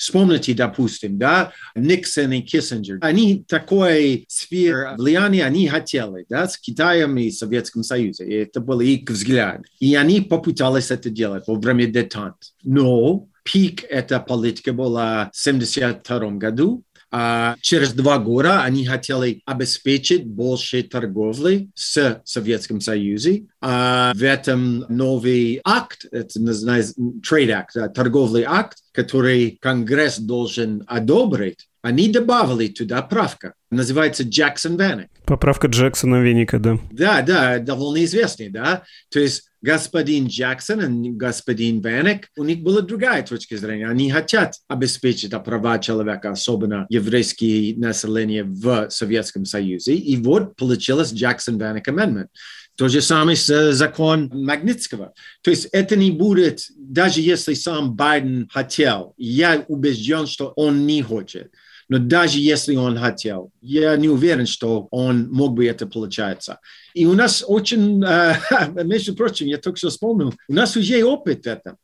Вспомните, 0.00 0.54
допустим, 0.54 1.18
да, 1.18 1.52
Никсон 1.74 2.32
и 2.32 2.40
Киссинджер. 2.40 3.00
Они 3.02 3.44
такой 3.46 4.24
сфер 4.28 4.94
влияния, 4.96 5.44
они 5.44 5.68
хотели, 5.68 6.24
да, 6.26 6.48
с 6.48 6.56
Китаем 6.56 7.18
и 7.18 7.30
Советским 7.30 7.82
Союзом. 7.82 8.26
И 8.26 8.32
это 8.32 8.60
был 8.60 8.80
их 8.80 9.10
взгляд. 9.10 9.60
И 9.78 9.94
они 9.94 10.22
попытались 10.22 10.90
это 10.90 11.10
делать 11.10 11.44
во 11.46 11.56
время 11.56 11.84
детант. 11.84 12.36
Но 12.62 13.28
пик 13.42 13.84
этой 13.84 14.20
политики 14.20 14.70
была 14.70 15.30
в 15.34 15.46
1972 15.46 16.30
году, 16.38 16.82
а 17.10 17.56
через 17.60 17.92
два 17.92 18.18
года 18.18 18.62
они 18.62 18.86
хотели 18.86 19.42
обеспечить 19.44 20.24
больше 20.24 20.82
торговли 20.82 21.70
с 21.74 22.20
Советским 22.24 22.80
Союзом. 22.80 23.48
А 23.60 24.12
в 24.14 24.22
этом 24.22 24.84
новый 24.88 25.60
акт, 25.64 26.06
это 26.10 26.40
называется 26.40 26.94
Trade 26.98 27.64
Act, 27.64 27.88
торговый 27.94 28.44
акт, 28.46 28.78
который 28.92 29.58
Конгресс 29.60 30.18
должен 30.18 30.84
одобрить, 30.86 31.68
они 31.82 32.08
добавили 32.10 32.68
туда 32.68 33.02
правка. 33.02 33.54
Называется 33.70 34.24
Джексон 34.24 34.76
Венник. 34.76 35.08
Поправка 35.24 35.68
Джексона 35.68 36.20
Венника, 36.20 36.58
да. 36.58 36.78
Да, 36.90 37.22
да, 37.22 37.58
довольно 37.58 38.04
известный, 38.04 38.50
да. 38.50 38.82
То 39.10 39.20
есть 39.20 39.49
господин 39.62 40.26
Джексон 40.26 41.02
и 41.02 41.10
господин 41.10 41.80
Венник, 41.80 42.28
у 42.36 42.44
них 42.44 42.60
была 42.60 42.80
другая 42.80 43.22
точка 43.22 43.56
зрения. 43.56 43.88
Они 43.88 44.10
хотят 44.10 44.54
обеспечить 44.68 45.32
права 45.44 45.78
человека, 45.78 46.30
особенно 46.30 46.86
еврейские 46.88 47.76
население 47.76 48.44
в 48.44 48.90
Советском 48.90 49.44
Союзе. 49.44 49.94
И 49.94 50.16
вот 50.16 50.56
получилось 50.56 51.12
Джексон 51.12 51.58
Венник 51.58 51.88
Amendment. 51.88 52.28
То 52.76 52.88
же 52.88 53.02
самое 53.02 53.36
с 53.36 53.72
закон 53.72 54.30
Магнитского. 54.32 55.12
То 55.42 55.50
есть 55.50 55.66
это 55.72 55.96
не 55.96 56.10
будет, 56.10 56.66
даже 56.76 57.20
если 57.20 57.52
сам 57.54 57.94
Байден 57.94 58.48
хотел, 58.50 59.12
я 59.18 59.64
убежден, 59.68 60.26
что 60.26 60.52
он 60.56 60.86
не 60.86 61.02
хочет. 61.02 61.52
Но 61.90 61.98
даже 61.98 62.38
если 62.38 62.76
он 62.76 62.96
хотел, 62.96 63.50
я 63.60 63.96
не 63.96 64.08
уверен, 64.08 64.46
что 64.46 64.86
он 64.92 65.28
мог 65.30 65.54
бы 65.54 65.66
это 65.66 65.88
получаться. 65.88 66.60
И 66.94 67.04
у 67.04 67.14
нас 67.14 67.44
очень, 67.46 68.02
э, 68.04 68.34
между 68.84 69.16
прочим, 69.16 69.48
я 69.48 69.58
только 69.58 69.76
что 69.76 69.90
вспомнил, 69.90 70.32
у 70.48 70.52
нас 70.52 70.76
уже 70.76 71.02
опыт 71.02 71.48
это. 71.48 71.76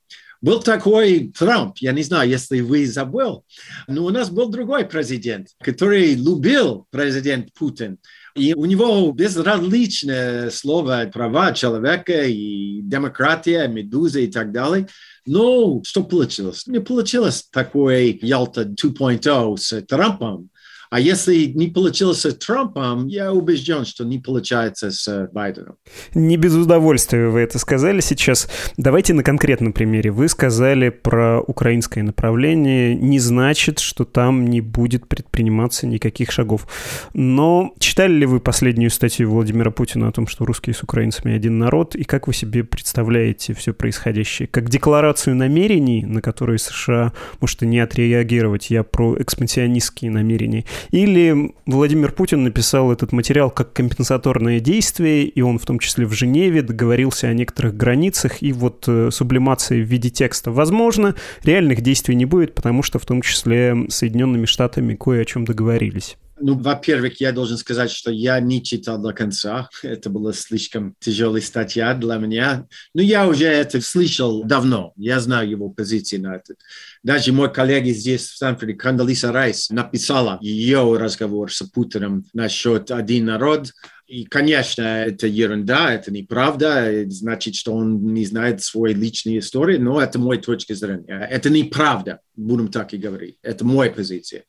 Был 0.43 0.61
такой 0.61 1.33
Трамп, 1.37 1.79
я 1.79 1.93
не 1.93 2.03
знаю, 2.03 2.29
если 2.29 2.61
вы 2.61 2.87
забыл, 2.87 3.45
но 3.89 4.05
у 4.05 4.11
нас 4.11 4.31
был 4.31 4.49
другой 4.49 4.85
президент, 4.85 5.49
который 5.61 6.15
любил 6.15 6.87
президент 6.91 7.53
Путин. 7.55 7.99
И 8.35 8.53
у 8.53 8.67
него 8.67 9.11
безразличное 9.13 10.51
слово 10.51 11.11
права 11.11 11.53
человека 11.53 12.25
и 12.25 12.83
демократия, 12.83 13.67
медуза 13.67 14.21
и 14.21 14.27
так 14.27 14.53
далее. 14.53 14.89
Но 15.25 15.81
что 15.85 16.05
получилось? 16.05 16.67
Не 16.67 16.81
получилось 16.81 17.49
такой 17.51 18.19
Ялта 18.21 18.63
2.0 18.65 19.57
с 19.57 19.83
Трампом. 19.83 20.51
А 20.91 21.01
если 21.01 21.47
не 21.47 21.69
получилось 21.69 22.25
с 22.25 22.35
Трампом, 22.35 23.07
я 23.07 23.33
убежден, 23.33 23.85
что 23.85 24.05
не 24.05 24.19
получается 24.19 24.91
с 24.91 25.29
Байденом. 25.33 25.77
Не 26.15 26.37
без 26.37 26.55
удовольствия 26.55 27.29
вы 27.29 27.41
это 27.41 27.59
сказали 27.59 28.01
сейчас. 28.01 28.49
Давайте 28.77 29.15
на 29.15 29.23
конкретном 29.23 29.73
примере. 29.73 30.11
Вы 30.11 30.29
сказали 30.29 30.91
про 30.91 31.41
украинское 31.41 32.05
направление. 32.05 32.95
Не 32.95 33.19
значит, 33.19 33.79
что 33.79 34.05
там 34.05 34.47
не 34.47 34.61
будет 34.61 35.09
предприниматься 35.09 35.87
никаких 35.87 36.31
шагов. 36.31 36.67
Но 37.15 37.75
читали 37.79 38.13
ли 38.13 38.27
вы 38.27 38.41
последнюю 38.41 38.91
статью 38.91 39.31
Владимира 39.31 39.71
Путина 39.71 40.09
о 40.09 40.13
том, 40.13 40.27
что 40.27 40.45
русские 40.45 40.75
с 40.75 40.83
украинцами 40.83 41.35
один 41.35 41.59
народ? 41.59 41.95
И 41.95 42.05
как 42.05 42.27
вы 42.27 42.35
себе 42.35 42.65
представляете 42.65 43.55
все 43.55 43.73
происходящее? 43.73 44.49
Как 44.49 44.69
декларацию 44.69 45.35
намерений, 45.37 46.05
на 46.05 46.21
которые 46.21 46.59
США 46.59 47.13
может 47.41 47.63
и 47.63 47.67
не 47.67 47.81
отреагировать. 47.81 48.71
Я 48.71 48.83
про 48.83 49.21
экспансионистские 49.21 50.11
намерения. 50.11 50.65
Или 50.91 51.55
Владимир 51.67 52.13
Путин 52.13 52.45
написал 52.45 52.93
этот 52.93 53.13
материал 53.13 53.51
как 53.51 53.73
компенсаторное 53.73 54.61
действие, 54.61 55.25
и 55.25 55.41
он 55.41 55.59
в 55.59 55.67
том 55.67 55.79
числе 55.79 56.07
в 56.07 56.13
Женеве 56.13 56.63
договорился 56.63 57.29
о 57.29 57.35
некоторых 57.35 57.77
границах, 57.77 58.43
и 58.43 58.53
вот 58.53 58.85
э, 58.89 59.11
сублимация 59.11 59.81
в 59.81 59.87
виде 59.87 60.11
текста 60.11 60.51
возможно, 60.51 61.15
реальных 61.43 61.81
действий 61.81 62.15
не 62.15 62.25
будет, 62.25 62.55
потому 62.55 62.83
что 62.83 62.99
в 62.99 63.07
том 63.07 63.23
числе 63.23 63.87
Соединенными 63.89 64.47
Штатами 64.47 64.95
кое 64.95 65.23
о 65.23 65.25
чем 65.25 65.45
договорились. 65.45 66.17
Ну, 66.39 66.59
во-первых, 66.59 67.21
я 67.21 67.33
должен 67.33 67.57
сказать, 67.57 67.91
что 67.91 68.11
я 68.11 68.39
не 68.41 68.63
читал 68.63 68.99
до 68.99 69.13
конца. 69.13 69.71
Это 69.83 70.11
была 70.11 70.33
слишком 70.35 70.95
тяжелая 71.01 71.41
статья 71.41 71.95
для 71.95 72.17
меня. 72.17 72.67
Но 72.93 73.01
я 73.01 73.27
уже 73.27 73.47
это 73.47 73.81
слышал 73.81 74.45
давно. 74.45 74.93
Я 74.97 75.21
знаю 75.21 75.49
его 75.49 75.71
позиции 75.71 76.19
на 76.19 76.37
это. 76.37 76.55
Даже 77.03 77.33
мой 77.33 77.51
коллега 77.53 77.91
здесь, 77.91 78.27
в 78.27 78.37
Стэнфорде, 78.37 78.75
Кандалиса 78.75 79.33
Райс, 79.33 79.71
написала 79.71 80.39
ее 80.43 80.97
разговор 80.99 81.53
с 81.53 81.63
Путиным 81.63 82.27
насчет 82.35 82.91
«один 82.91 83.27
народ», 83.27 83.73
и, 84.07 84.25
конечно, 84.25 84.83
это 84.83 85.27
ерунда, 85.27 85.93
это 85.93 86.13
неправда, 86.13 87.05
значит, 87.09 87.57
что 87.57 87.73
он 87.73 88.15
не 88.15 88.25
знает 88.25 88.63
своей 88.63 88.95
личной 88.95 89.41
истории, 89.41 89.79
но 89.79 90.01
это 90.01 90.21
моя 90.21 90.41
точка 90.41 90.77
зрения. 90.77 91.27
Это 91.29 91.51
неправда, 91.51 92.21
будем 92.37 92.69
так 92.69 92.95
и 92.95 92.99
говорить. 92.99 93.37
Это 93.43 93.65
моя 93.65 93.91
позиция. 93.91 94.45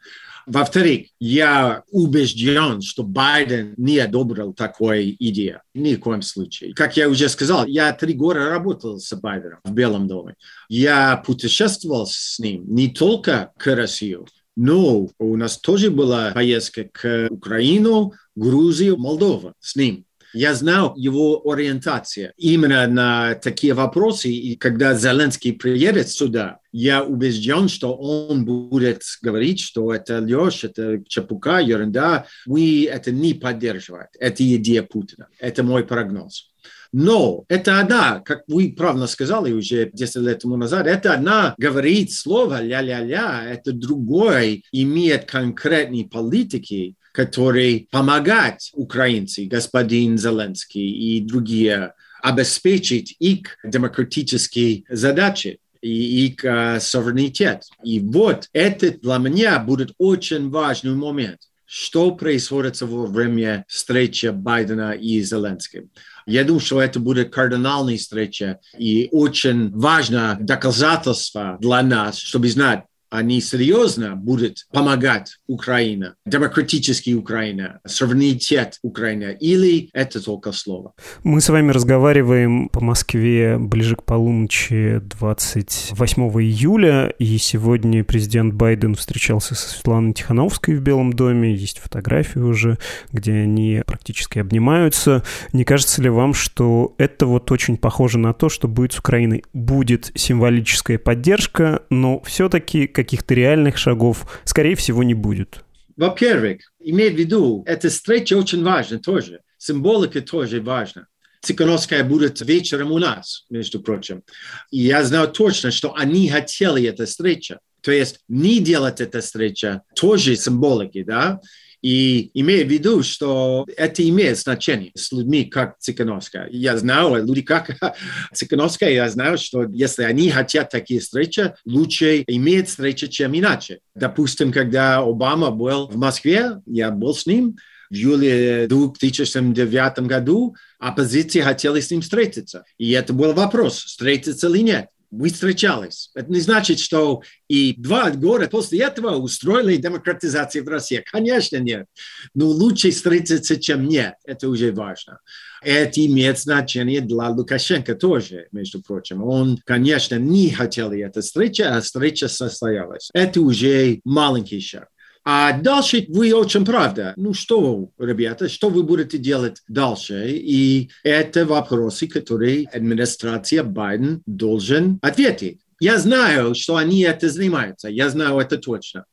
Во-вторых, 0.47 1.07
я 1.19 1.83
убежден, 1.91 2.81
что 2.81 3.03
Байден 3.03 3.73
не 3.75 3.99
одобрил 3.99 4.53
такой 4.53 5.13
идею. 5.19 5.61
Ни 5.73 5.95
в 5.95 5.99
коем 5.99 6.21
случае. 6.21 6.73
Как 6.73 6.95
я 6.95 7.09
уже 7.09 7.27
сказал, 7.27 7.65
я 7.65 7.91
три 7.91 8.13
года 8.13 8.49
работал 8.49 8.97
с 8.97 9.13
Байденом 9.13 9.59
в 9.65 9.73
Белом 9.73 10.07
доме. 10.07 10.35
Я 10.69 11.17
путешествовал 11.17 12.07
с 12.07 12.39
ним 12.39 12.63
не 12.73 12.87
только 12.87 13.51
к 13.57 13.75
России, 13.75 14.17
но 14.55 15.09
у 15.19 15.35
нас 15.35 15.57
тоже 15.57 15.91
была 15.91 16.31
поездка 16.31 16.85
к 16.93 17.27
Украину, 17.29 18.13
Грузию, 18.35 18.97
Молдову 18.97 19.53
с 19.59 19.75
ним. 19.75 20.06
Я 20.33 20.53
знал 20.53 20.95
его 20.95 21.41
ориентацию 21.49 22.33
именно 22.37 22.87
на 22.87 23.35
такие 23.35 23.73
вопросы. 23.73 24.29
И 24.29 24.55
когда 24.55 24.93
Зеленский 24.93 25.53
приедет 25.53 26.09
сюда, 26.09 26.59
я 26.71 27.03
убежден, 27.03 27.69
что 27.69 27.95
он 27.95 28.45
будет 28.45 29.01
говорить, 29.21 29.59
что 29.59 29.93
это 29.93 30.21
ложь, 30.21 30.63
это 30.63 31.01
чепука, 31.07 31.59
ерунда. 31.59 32.25
Мы 32.45 32.85
это 32.85 33.11
не 33.11 33.33
поддерживаем. 33.33 34.07
Это 34.19 34.43
идея 34.55 34.83
Путина. 34.83 35.27
Это 35.39 35.63
мой 35.63 35.85
прогноз. 35.85 36.51
Но 36.91 37.45
это 37.49 37.79
она, 37.79 38.21
как 38.21 38.43
вы 38.47 38.73
правильно 38.75 39.07
сказали 39.07 39.51
уже 39.51 39.89
10 39.91 40.15
лет 40.17 40.39
тому 40.39 40.57
назад, 40.57 40.87
это 40.87 41.15
она 41.15 41.53
говорит 41.57 42.13
слово 42.13 42.61
ля-ля-ля, 42.61 43.43
это 43.45 43.71
другой 43.71 44.63
имеет 44.71 45.25
конкретные 45.25 46.07
политики, 46.07 46.95
который 47.17 47.87
помогает 47.89 48.59
украинцам, 48.73 49.47
господин 49.47 50.19
Зеленский 50.19 50.87
и 50.87 51.19
другие, 51.19 51.93
обеспечить 52.21 53.15
их 53.17 53.57
демократические 53.63 54.83
задачи 54.87 55.59
и 55.81 56.27
их 56.27 56.45
uh, 56.45 56.79
суверенитет. 56.79 57.63
И 57.83 57.99
вот 57.99 58.47
это 58.53 58.91
для 58.91 59.17
меня 59.17 59.57
будет 59.57 59.93
очень 59.97 60.51
важный 60.51 60.93
момент. 60.93 61.39
Что 61.65 62.11
происходит 62.11 62.79
во 62.81 63.07
время 63.07 63.65
встречи 63.67 64.27
Байдена 64.27 64.91
и 64.91 65.19
Зеленского? 65.23 65.85
Я 66.27 66.43
думаю, 66.43 66.59
что 66.59 66.79
это 66.79 66.99
будет 66.99 67.33
кардинальная 67.33 67.97
встреча 67.97 68.59
и 68.77 69.09
очень 69.11 69.71
важное 69.71 70.37
доказательство 70.39 71.57
для 71.59 71.81
нас, 71.81 72.19
чтобы 72.19 72.47
знать, 72.49 72.83
они 73.09 73.41
серьезно 73.41 74.15
будут 74.15 74.67
помогать 74.71 75.37
Украине, 75.47 76.13
демократический 76.25 77.15
Украина, 77.15 77.79
суверенитет 77.85 78.79
Украины, 78.81 79.37
или 79.39 79.89
это 79.93 80.23
только 80.23 80.51
слово? 80.51 80.93
Мы 81.23 81.41
с 81.41 81.49
вами 81.49 81.71
разговариваем 81.71 82.69
по 82.69 82.81
Москве 82.81 83.57
ближе 83.57 83.95
к 83.95 84.03
полуночи 84.03 84.99
28 85.01 86.23
июля, 86.41 87.09
и 87.19 87.37
сегодня 87.37 88.03
президент 88.03 88.53
Байден 88.53 88.95
встречался 88.95 89.55
со 89.55 89.69
Светланой 89.69 90.13
Тихановской 90.13 90.75
в 90.75 90.81
Белом 90.81 91.13
доме, 91.13 91.55
есть 91.55 91.79
фотографии 91.79 92.39
уже, 92.39 92.77
где 93.11 93.33
они 93.33 93.83
практически 93.85 94.39
обнимаются. 94.39 95.23
Не 95.53 95.63
кажется 95.63 96.01
ли 96.01 96.09
вам, 96.09 96.33
что 96.33 96.95
это 96.97 97.25
вот 97.25 97.51
очень 97.51 97.77
похоже 97.77 98.17
на 98.19 98.33
то, 98.33 98.49
что 98.49 98.67
будет 98.67 98.93
с 98.93 98.99
Украиной? 98.99 99.43
Будет 99.53 100.11
символическая 100.15 100.97
поддержка, 100.97 101.83
но 101.89 102.21
все-таки 102.21 102.87
каких-то 102.97 103.35
реальных 103.35 103.77
шагов, 103.77 104.25
скорее 104.43 104.75
всего, 104.75 105.03
не 105.03 105.13
будет? 105.13 105.63
Во-первых, 105.95 106.57
имей 106.79 107.11
в 107.11 107.15
виду, 107.15 107.63
эта 107.67 107.89
встреча 107.89 108.33
очень 108.35 108.63
важна 108.63 108.97
тоже. 108.97 109.41
Символика 109.57 110.21
тоже 110.21 110.61
важна. 110.61 111.07
Цикановская 111.41 112.03
будет 112.03 112.41
вечером 112.41 112.91
у 112.91 112.97
нас, 112.97 113.45
между 113.49 113.79
прочим. 113.79 114.23
И 114.71 114.79
я 114.79 115.03
знаю 115.03 115.27
точно, 115.27 115.71
что 115.71 115.93
они 115.95 116.27
хотели 116.29 116.87
эту 116.87 117.05
встречу. 117.05 117.59
То 117.81 117.91
есть 117.91 118.19
не 118.27 118.59
делать 118.59 118.99
эту 118.99 119.21
встречу 119.21 119.81
тоже 119.95 120.35
символики, 120.35 121.03
да? 121.03 121.39
И 121.81 122.31
имея 122.33 122.65
в 122.65 122.69
виду, 122.69 123.03
что 123.03 123.65
это 123.77 124.07
имеет 124.07 124.37
значение 124.37 124.91
с 124.95 125.11
людьми, 125.11 125.45
как 125.45 125.77
Цикановская. 125.79 126.47
Я 126.49 126.77
знаю, 126.77 127.23
люди 127.25 127.41
как 127.41 127.77
Цикановская, 128.33 128.91
я 128.91 129.09
знаю, 129.09 129.37
что 129.37 129.63
если 129.63 130.03
они 130.03 130.29
хотят 130.29 130.69
такие 130.69 130.99
встречи, 130.99 131.53
лучше 131.65 132.23
иметь 132.27 132.69
встречи, 132.69 133.07
чем 133.07 133.37
иначе. 133.37 133.79
Допустим, 133.95 134.51
когда 134.51 134.97
Обама 134.97 135.51
был 135.51 135.87
в 135.87 135.97
Москве, 135.97 136.61
я 136.65 136.91
был 136.91 137.13
с 137.13 137.25
ним, 137.25 137.57
в 137.89 137.93
июле 137.93 138.67
2009 138.67 139.99
году 139.99 140.55
оппозиция 140.77 141.43
хотела 141.43 141.81
с 141.81 141.89
ним 141.89 142.01
встретиться. 142.01 142.65
И 142.77 142.91
это 142.91 143.13
был 143.13 143.33
вопрос, 143.33 143.81
встретиться 143.83 144.49
или 144.49 144.59
нет 144.59 144.87
мы 145.11 145.29
встречались. 145.29 146.11
Это 146.15 146.31
не 146.31 146.39
значит, 146.39 146.79
что 146.79 147.21
и 147.47 147.73
два 147.77 148.11
года 148.11 148.47
после 148.47 148.83
этого 148.83 149.15
устроили 149.15 149.77
демократизацию 149.77 150.63
в 150.63 150.67
России. 150.67 151.03
Конечно, 151.11 151.57
нет. 151.57 151.85
Но 152.33 152.47
лучше 152.47 152.91
встретиться, 152.91 153.57
чем 153.57 153.87
нет. 153.87 154.15
Это 154.25 154.49
уже 154.49 154.71
важно. 154.71 155.19
Это 155.61 156.05
имеет 156.05 156.39
значение 156.39 157.01
для 157.01 157.29
Лукашенко 157.29 157.95
тоже, 157.95 158.47
между 158.51 158.81
прочим. 158.81 159.23
Он, 159.23 159.57
конечно, 159.65 160.15
не 160.15 160.51
хотел 160.51 160.91
эту 160.91 161.21
встречу, 161.21 161.63
а 161.65 161.81
встреча 161.81 162.27
состоялась. 162.27 163.09
Это 163.13 163.41
уже 163.41 164.01
маленький 164.03 164.59
шаг. 164.59 164.89
А 165.29 165.51
дальше 165.51 166.05
вы 166.07 166.33
очень 166.33 166.63
правда. 166.63 167.13
Ну 167.17 167.33
что, 167.33 167.89
ребята, 167.99 168.47
что 168.47 168.69
вы 168.69 168.83
будете 168.83 169.17
делать 169.17 169.61
дальше? 169.67 170.29
И 170.29 170.89
это 171.03 171.45
вопросы, 171.45 172.07
которые 172.07 172.65
администрация 172.67 173.63
Байден 173.63 174.21
должен 174.25 174.99
ответить. 175.01 175.59
Я 175.81 175.97
знаю, 175.97 176.55
что 176.55 176.77
они 176.77 177.01
это 177.01 177.27
занимаются. 177.27 177.89
Я 177.89 178.09
знаю 178.09 178.39
это 178.39 178.57
точно 178.57 179.03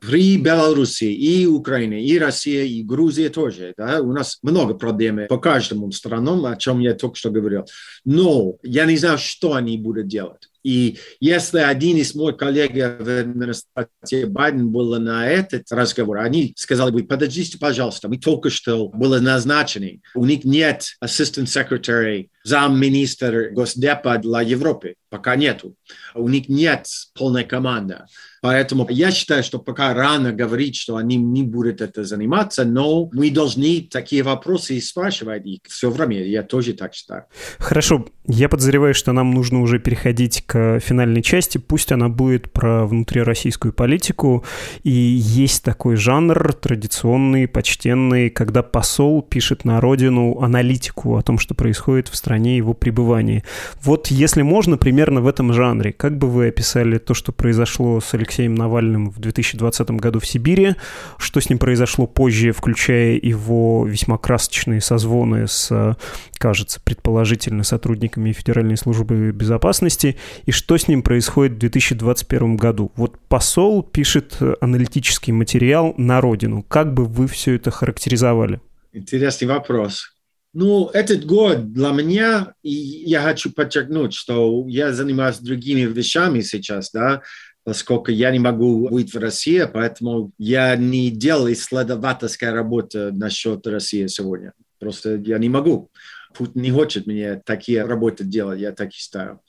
при 0.00 0.36
Беларуси 0.36 1.04
и 1.04 1.46
Украине, 1.46 2.04
и 2.04 2.18
Россия, 2.18 2.64
и 2.64 2.82
Грузия 2.82 3.28
тоже. 3.28 3.72
Да? 3.78 4.00
У 4.00 4.12
нас 4.12 4.40
много 4.42 4.74
проблем 4.74 5.20
по 5.28 5.38
каждому 5.38 5.92
странам, 5.92 6.44
о 6.44 6.56
чем 6.56 6.80
я 6.80 6.94
только 6.94 7.14
что 7.14 7.30
говорил. 7.30 7.66
Но 8.04 8.56
я 8.64 8.84
не 8.84 8.96
знаю, 8.96 9.18
что 9.18 9.54
они 9.54 9.78
будут 9.78 10.08
делать. 10.08 10.48
И 10.62 10.98
если 11.20 11.58
один 11.58 11.96
из 11.96 12.14
моих 12.14 12.36
коллег 12.36 12.72
в 12.72 13.20
администрации 13.20 14.24
Байден 14.24 14.70
был 14.70 14.98
на 15.00 15.28
этот 15.28 15.70
разговор, 15.70 16.18
они 16.18 16.54
сказали 16.56 16.90
бы, 16.90 17.04
подождите, 17.04 17.58
пожалуйста, 17.58 18.08
мы 18.08 18.18
только 18.18 18.50
что 18.50 18.88
были 18.88 19.18
назначены. 19.18 20.00
У 20.14 20.24
них 20.24 20.44
нет 20.44 20.84
assistant 21.02 21.46
secretary, 21.46 22.28
замминистра 22.44 23.50
Госдепа 23.50 24.18
для 24.18 24.40
Европы. 24.42 24.94
Пока 25.08 25.36
нету. 25.36 25.74
У 26.14 26.28
них 26.28 26.48
нет 26.48 26.86
полной 27.14 27.44
команды. 27.44 27.98
Поэтому 28.42 28.88
я 28.90 29.12
считаю, 29.12 29.44
что 29.44 29.60
пока 29.60 29.94
рано 29.94 30.32
говорить, 30.32 30.74
что 30.74 30.96
они 30.96 31.14
не 31.14 31.44
будут 31.44 31.80
это 31.80 32.02
заниматься, 32.02 32.64
но 32.64 33.08
мы 33.12 33.30
должны 33.30 33.86
такие 33.88 34.24
вопросы 34.24 34.80
спрашивать 34.80 35.46
их 35.46 35.60
все 35.68 35.90
время. 35.90 36.24
Я 36.24 36.42
тоже 36.42 36.72
так 36.72 36.92
считаю. 36.92 37.26
Хорошо. 37.58 38.04
Я 38.26 38.48
подозреваю, 38.48 38.94
что 38.94 39.12
нам 39.12 39.30
нужно 39.30 39.60
уже 39.62 39.78
переходить 39.78 40.42
к 40.44 40.80
финальной 40.80 41.22
части. 41.22 41.58
Пусть 41.58 41.92
она 41.92 42.08
будет 42.08 42.50
про 42.50 42.84
внутрироссийскую 42.84 43.72
политику. 43.72 44.44
И 44.82 44.90
есть 44.90 45.62
такой 45.62 45.94
жанр 45.94 46.52
традиционный, 46.52 47.46
почтенный, 47.46 48.28
когда 48.28 48.64
посол 48.64 49.22
пишет 49.22 49.64
на 49.64 49.80
родину 49.80 50.40
аналитику 50.40 51.16
о 51.16 51.22
том, 51.22 51.38
что 51.38 51.54
происходит 51.54 52.08
в 52.08 52.16
стране 52.16 52.56
его 52.56 52.74
пребывания. 52.74 53.44
Вот 53.82 54.08
если 54.08 54.42
можно, 54.42 54.78
примерно 54.78 55.20
в 55.20 55.28
этом 55.28 55.52
жанре, 55.52 55.92
как 55.92 56.18
бы 56.18 56.28
вы 56.28 56.48
описали 56.48 56.98
то, 56.98 57.14
что 57.14 57.30
произошло 57.30 58.00
с 58.00 58.12
Алексеем 58.14 58.31
Алексеем 58.32 58.54
Навальным 58.54 59.10
в 59.10 59.18
2020 59.20 59.90
году 59.90 60.18
в 60.18 60.26
Сибири, 60.26 60.76
что 61.18 61.40
с 61.40 61.50
ним 61.50 61.58
произошло 61.58 62.06
позже, 62.06 62.52
включая 62.52 63.18
его 63.20 63.86
весьма 63.86 64.16
красочные 64.16 64.80
созвоны 64.80 65.46
с, 65.46 65.96
кажется, 66.38 66.80
предположительно 66.82 67.62
сотрудниками 67.62 68.32
Федеральной 68.32 68.78
службы 68.78 69.32
безопасности, 69.32 70.16
и 70.46 70.50
что 70.50 70.78
с 70.78 70.88
ним 70.88 71.02
происходит 71.02 71.56
в 71.56 71.58
2021 71.58 72.56
году. 72.56 72.90
Вот 72.96 73.18
посол 73.28 73.82
пишет 73.82 74.38
аналитический 74.62 75.34
материал 75.34 75.92
на 75.98 76.22
родину. 76.22 76.62
Как 76.62 76.94
бы 76.94 77.04
вы 77.04 77.26
все 77.26 77.56
это 77.56 77.70
характеризовали? 77.70 78.62
Интересный 78.94 79.46
вопрос. 79.46 80.06
Ну, 80.54 80.88
этот 80.88 81.24
год 81.24 81.72
для 81.72 81.90
меня, 81.90 82.54
и 82.62 82.70
я 82.70 83.22
хочу 83.22 83.50
подчеркнуть, 83.50 84.14
что 84.14 84.64
я 84.68 84.92
занимаюсь 84.92 85.38
другими 85.38 85.82
вещами 85.82 86.40
сейчас, 86.40 86.90
да, 86.92 87.22
поскольку 87.64 88.10
я 88.10 88.30
не 88.30 88.38
могу 88.38 88.88
быть 88.88 89.14
в 89.14 89.18
России, 89.18 89.68
поэтому 89.72 90.32
я 90.38 90.76
не 90.76 91.10
делал 91.10 91.50
исследовательская 91.50 92.52
работа 92.52 93.10
насчет 93.12 93.66
России 93.66 94.06
сегодня. 94.06 94.52
Просто 94.78 95.16
я 95.16 95.38
не 95.38 95.48
могу. 95.48 95.90
Путин 96.34 96.62
не 96.62 96.70
хочет 96.70 97.06
мне 97.06 97.40
такие 97.44 97.84
работы 97.84 98.24
делать, 98.24 98.60
я 98.60 98.72
так 98.72 98.88
и 98.90 98.98
ставлю. 98.98 99.40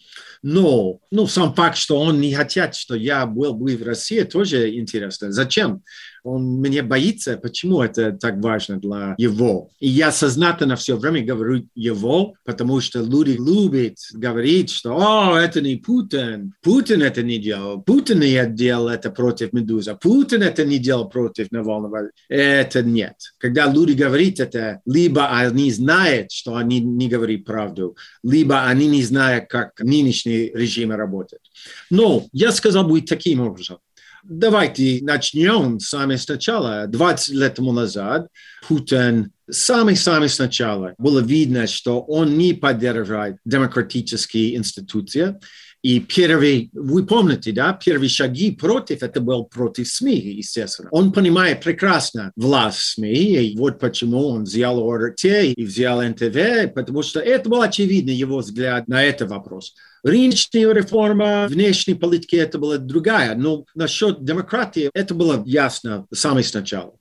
Но 0.42 1.00
ну, 1.12 1.28
сам 1.28 1.54
факт, 1.54 1.78
что 1.78 2.00
он 2.00 2.20
не 2.20 2.34
хотят, 2.34 2.76
что 2.76 2.96
я 2.96 3.26
был 3.26 3.54
бы 3.54 3.78
в 3.78 3.84
России, 3.84 4.22
тоже 4.24 4.76
интересно. 4.76 5.32
Зачем? 5.32 5.82
Он 6.24 6.62
меня 6.62 6.84
боится. 6.84 7.38
Почему 7.38 7.82
это 7.82 8.14
так 8.14 8.38
важно 8.38 8.80
для 8.80 9.16
его? 9.18 9.70
И 9.80 9.90
я 9.90 10.12
сознательно 10.12 10.76
все 10.76 10.96
время 10.96 11.24
говорю 11.24 11.68
его, 11.76 12.34
потому 12.46 12.80
что 12.80 13.02
люди 13.02 13.32
любят 13.32 13.98
говорить, 14.14 14.70
что 14.70 14.96
«О, 14.96 15.38
это 15.38 15.62
не 15.62 15.76
Путин, 15.76 16.54
Путин 16.62 17.02
это 17.02 17.24
не 17.24 17.38
делал, 17.38 17.82
Путин 17.82 18.22
не 18.22 18.46
делал 18.48 18.88
это 18.88 19.12
против 19.12 19.52
Медуза, 19.54 19.96
Путин 19.96 20.44
это 20.44 20.64
не 20.64 20.78
делал 20.78 21.10
против 21.10 21.52
Навального». 21.52 22.10
Это 22.30 22.82
нет. 22.82 23.16
Когда 23.38 23.66
люди 23.66 23.92
говорят 23.92 24.40
это, 24.40 24.82
либо 24.86 25.28
они 25.38 25.72
знают, 25.72 26.32
что 26.32 26.56
они 26.56 26.80
не 26.80 27.10
говорят 27.10 27.44
правду, 27.44 27.98
либо 28.24 28.66
они 28.66 28.88
не 28.88 29.04
знают, 29.04 29.50
как 29.50 29.80
нынешний 29.82 30.52
режим 30.54 30.92
работает. 30.92 31.42
Но 31.90 32.26
я 32.32 32.52
сказал 32.52 32.88
будет 32.88 33.08
таким 33.08 33.42
образом. 33.42 33.78
Давайте 34.24 35.00
начнем 35.02 35.82
с 35.82 35.90
самого 35.90 36.16
сначала. 36.16 36.88
20 36.88 37.36
лет 37.36 37.56
тому 37.56 37.74
назад 37.74 38.28
Путин 38.66 39.34
самый-самый 39.50 40.30
сначала 40.30 40.94
было 40.98 41.20
видно, 41.20 41.68
что 41.68 42.00
он 42.00 42.38
не 42.38 42.54
поддерживает 42.54 43.36
демократические 43.44 44.56
институции. 44.56 45.38
И 45.82 46.00
первые, 46.00 46.70
вы 46.72 47.06
помните, 47.06 47.52
да, 47.52 47.74
первые 47.74 48.08
шаги 48.08 48.52
против, 48.52 49.04
это 49.04 49.20
был 49.20 49.44
против 49.44 49.90
СМИ, 49.90 50.16
естественно. 50.16 50.88
Он 50.92 51.12
понимает 51.12 51.62
прекрасно 51.62 52.32
власть 52.38 52.80
СМИ, 52.80 53.48
и 53.48 53.58
вот 53.58 53.80
почему 53.80 54.30
он 54.30 54.46
взял 54.46 54.80
ОРТ 54.80 55.26
и 55.26 55.66
взял 55.66 56.02
НТВ, 56.02 56.74
потому 56.74 57.04
что 57.04 57.20
это 57.20 57.50
был 57.50 57.62
очевидно 57.62 58.12
его 58.12 58.38
взгляд 58.38 58.88
на 58.88 59.04
этот 59.04 59.30
вопрос. 59.30 59.76
Рыночная 60.04 60.74
реформа, 60.74 61.48
внешней 61.50 61.96
политики 61.96 62.36
это 62.36 62.60
была 62.60 62.78
другая. 62.78 63.36
Но 63.36 63.66
насчет 63.74 64.24
демократии 64.24 64.90
это 64.94 65.14
было 65.14 65.42
ясно 65.46 66.06
с 66.12 66.20
самого 66.20 66.44
начала. 66.54 66.94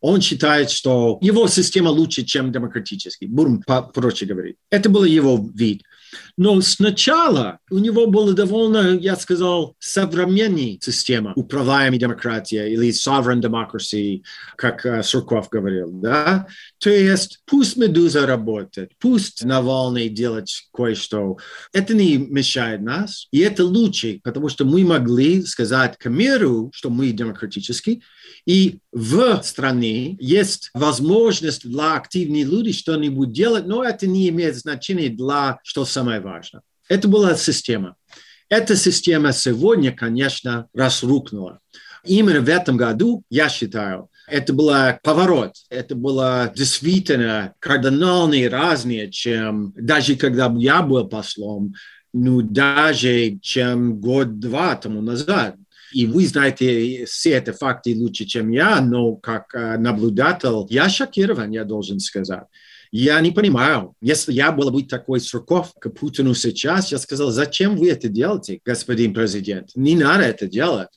Он 0.00 0.20
считает, 0.20 0.70
что 0.70 1.18
его 1.20 1.48
система 1.48 1.88
лучше, 1.88 2.24
чем 2.24 2.52
демократический. 2.52 3.26
Бурм, 3.26 3.62
проще 3.94 4.26
говорить. 4.26 4.56
Это 4.70 4.88
был 4.88 5.04
его 5.04 5.48
вид. 5.54 5.82
Но 6.36 6.60
сначала 6.60 7.58
у 7.70 7.78
него 7.78 8.06
была 8.06 8.32
довольно, 8.32 8.96
я 8.98 9.16
сказал, 9.16 9.74
современная 9.78 10.78
система 10.80 11.32
управляемой 11.34 11.98
демократии 11.98 12.72
или 12.72 12.90
sovereign 12.90 13.40
democracy, 13.40 14.22
как 14.56 14.84
uh, 14.84 15.02
Сурков 15.02 15.48
говорил. 15.48 15.90
Да? 15.90 16.46
То 16.78 16.90
есть 16.90 17.40
пусть 17.46 17.76
Медуза 17.76 18.26
работает, 18.26 18.92
пусть 18.98 19.44
Навальный 19.44 20.08
делает 20.08 20.48
кое-что. 20.72 21.38
Это 21.72 21.94
не 21.94 22.18
мешает 22.18 22.82
нас, 22.82 23.28
и 23.30 23.40
это 23.40 23.64
лучше, 23.64 24.20
потому 24.22 24.48
что 24.48 24.64
мы 24.64 24.84
могли 24.84 25.42
сказать 25.42 25.96
к 25.98 26.08
миру, 26.08 26.70
что 26.74 26.90
мы 26.90 27.12
демократические, 27.12 28.00
и 28.46 28.78
в 28.92 29.42
стране 29.42 30.16
есть 30.20 30.70
возможность 30.74 31.68
для 31.68 31.94
активных 31.94 32.46
людей 32.46 32.72
что-нибудь 32.72 33.32
делать, 33.32 33.66
но 33.66 33.82
это 33.82 34.06
не 34.06 34.28
имеет 34.28 34.56
значения 34.56 35.08
для, 35.08 35.58
что 35.62 35.84
самое 36.06 36.20
важное. 36.20 36.62
Это 36.88 37.08
была 37.08 37.34
система. 37.36 37.96
Эта 38.48 38.76
система 38.76 39.32
сегодня, 39.32 39.92
конечно, 39.92 40.68
разрухнула. 40.72 41.58
Именно 42.04 42.40
в 42.40 42.48
этом 42.48 42.76
году, 42.76 43.24
я 43.28 43.48
считаю, 43.48 44.08
это 44.28 44.52
был 44.52 44.70
поворот. 45.02 45.54
Это 45.68 45.96
было 45.96 46.52
действительно 46.54 47.54
кардинально 47.58 48.48
разное, 48.48 49.08
чем 49.08 49.72
даже 49.76 50.14
когда 50.14 50.52
я 50.56 50.82
был 50.82 51.08
послом, 51.08 51.74
ну, 52.12 52.42
даже 52.42 53.38
чем 53.42 54.00
год-два 54.00 54.76
тому 54.76 55.02
назад. 55.02 55.56
И 55.92 56.06
вы 56.06 56.26
знаете 56.26 57.04
все 57.06 57.38
эти 57.38 57.50
факты 57.50 57.96
лучше, 57.96 58.24
чем 58.26 58.50
я, 58.50 58.80
но 58.80 59.16
как 59.16 59.54
э, 59.54 59.76
наблюдатель 59.78 60.66
я 60.70 60.88
шокирован, 60.88 61.50
я 61.50 61.64
должен 61.64 61.98
сказать. 62.00 62.44
Я 62.98 63.20
не 63.20 63.30
понимаю. 63.30 63.94
Если 64.00 64.32
я 64.32 64.52
был 64.52 64.70
бы 64.70 64.82
такой 64.82 65.20
Сурков 65.20 65.74
к 65.78 65.90
Путину 65.90 66.32
сейчас, 66.32 66.90
я 66.90 66.96
сказал, 66.96 67.30
зачем 67.30 67.76
вы 67.76 67.90
это 67.90 68.08
делаете, 68.08 68.58
господин 68.64 69.12
президент? 69.12 69.68
Не 69.74 69.94
надо 69.94 70.24
это 70.24 70.46
делать. 70.46 70.88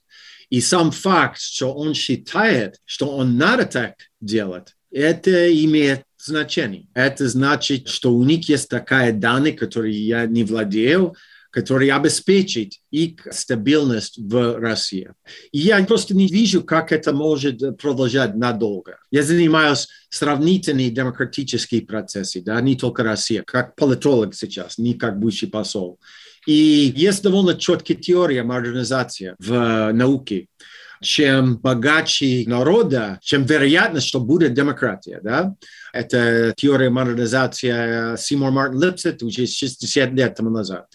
И 0.50 0.62
сам 0.62 0.92
факт, 0.92 1.42
что 1.42 1.74
он 1.74 1.94
считает, 1.94 2.80
что 2.86 3.10
он 3.10 3.36
надо 3.36 3.66
так 3.66 3.96
делать, 4.22 4.76
это 4.90 5.54
имеет 5.66 6.04
значение. 6.18 6.88
Это 6.94 7.28
значит, 7.28 7.90
что 7.90 8.14
у 8.14 8.24
них 8.24 8.48
есть 8.48 8.70
такая 8.70 9.12
данные, 9.12 9.52
которые 9.52 10.00
я 10.02 10.26
не 10.26 10.46
владею, 10.46 11.16
который 11.52 11.90
обеспечит 11.90 12.74
их 12.92 13.28
стабильность 13.32 14.18
в 14.18 14.60
России. 14.60 15.12
И 15.52 15.60
я 15.60 15.84
просто 15.86 16.16
не 16.16 16.28
вижу, 16.28 16.64
как 16.64 16.92
это 16.92 17.14
может 17.14 17.78
продолжать 17.78 18.36
надолго. 18.36 18.98
Я 19.12 19.24
занимаюсь 19.24 19.88
сравнительными 20.10 20.90
демократическими 20.90 21.80
процессами, 21.82 22.44
да, 22.44 22.62
не 22.62 22.76
только 22.76 23.04
Россия, 23.04 23.44
как 23.46 23.76
политолог 23.76 24.36
сейчас, 24.36 24.78
не 24.78 24.94
как 24.94 25.20
бывший 25.20 25.50
посол. 25.50 26.00
И 26.46 26.94
есть 26.96 27.24
довольно 27.24 27.56
четкая 27.56 27.98
теория 27.98 28.44
модернизации 28.44 29.36
в 29.40 29.92
науке 29.92 30.48
чем 31.02 31.58
богаче 31.58 32.44
народа, 32.48 33.20
чем 33.22 33.46
вероятность, 33.46 34.08
что 34.08 34.20
будет 34.20 34.54
демократия. 34.54 35.20
Да? 35.24 35.56
Это 35.94 36.54
теория 36.56 36.90
модернизации 36.90 38.18
Симон 38.18 38.54
Мартин 38.54 38.82
Липсет 38.82 39.24
уже 39.24 39.46
60 39.48 40.12
лет 40.12 40.36
тому 40.36 40.50
назад. 40.50 40.88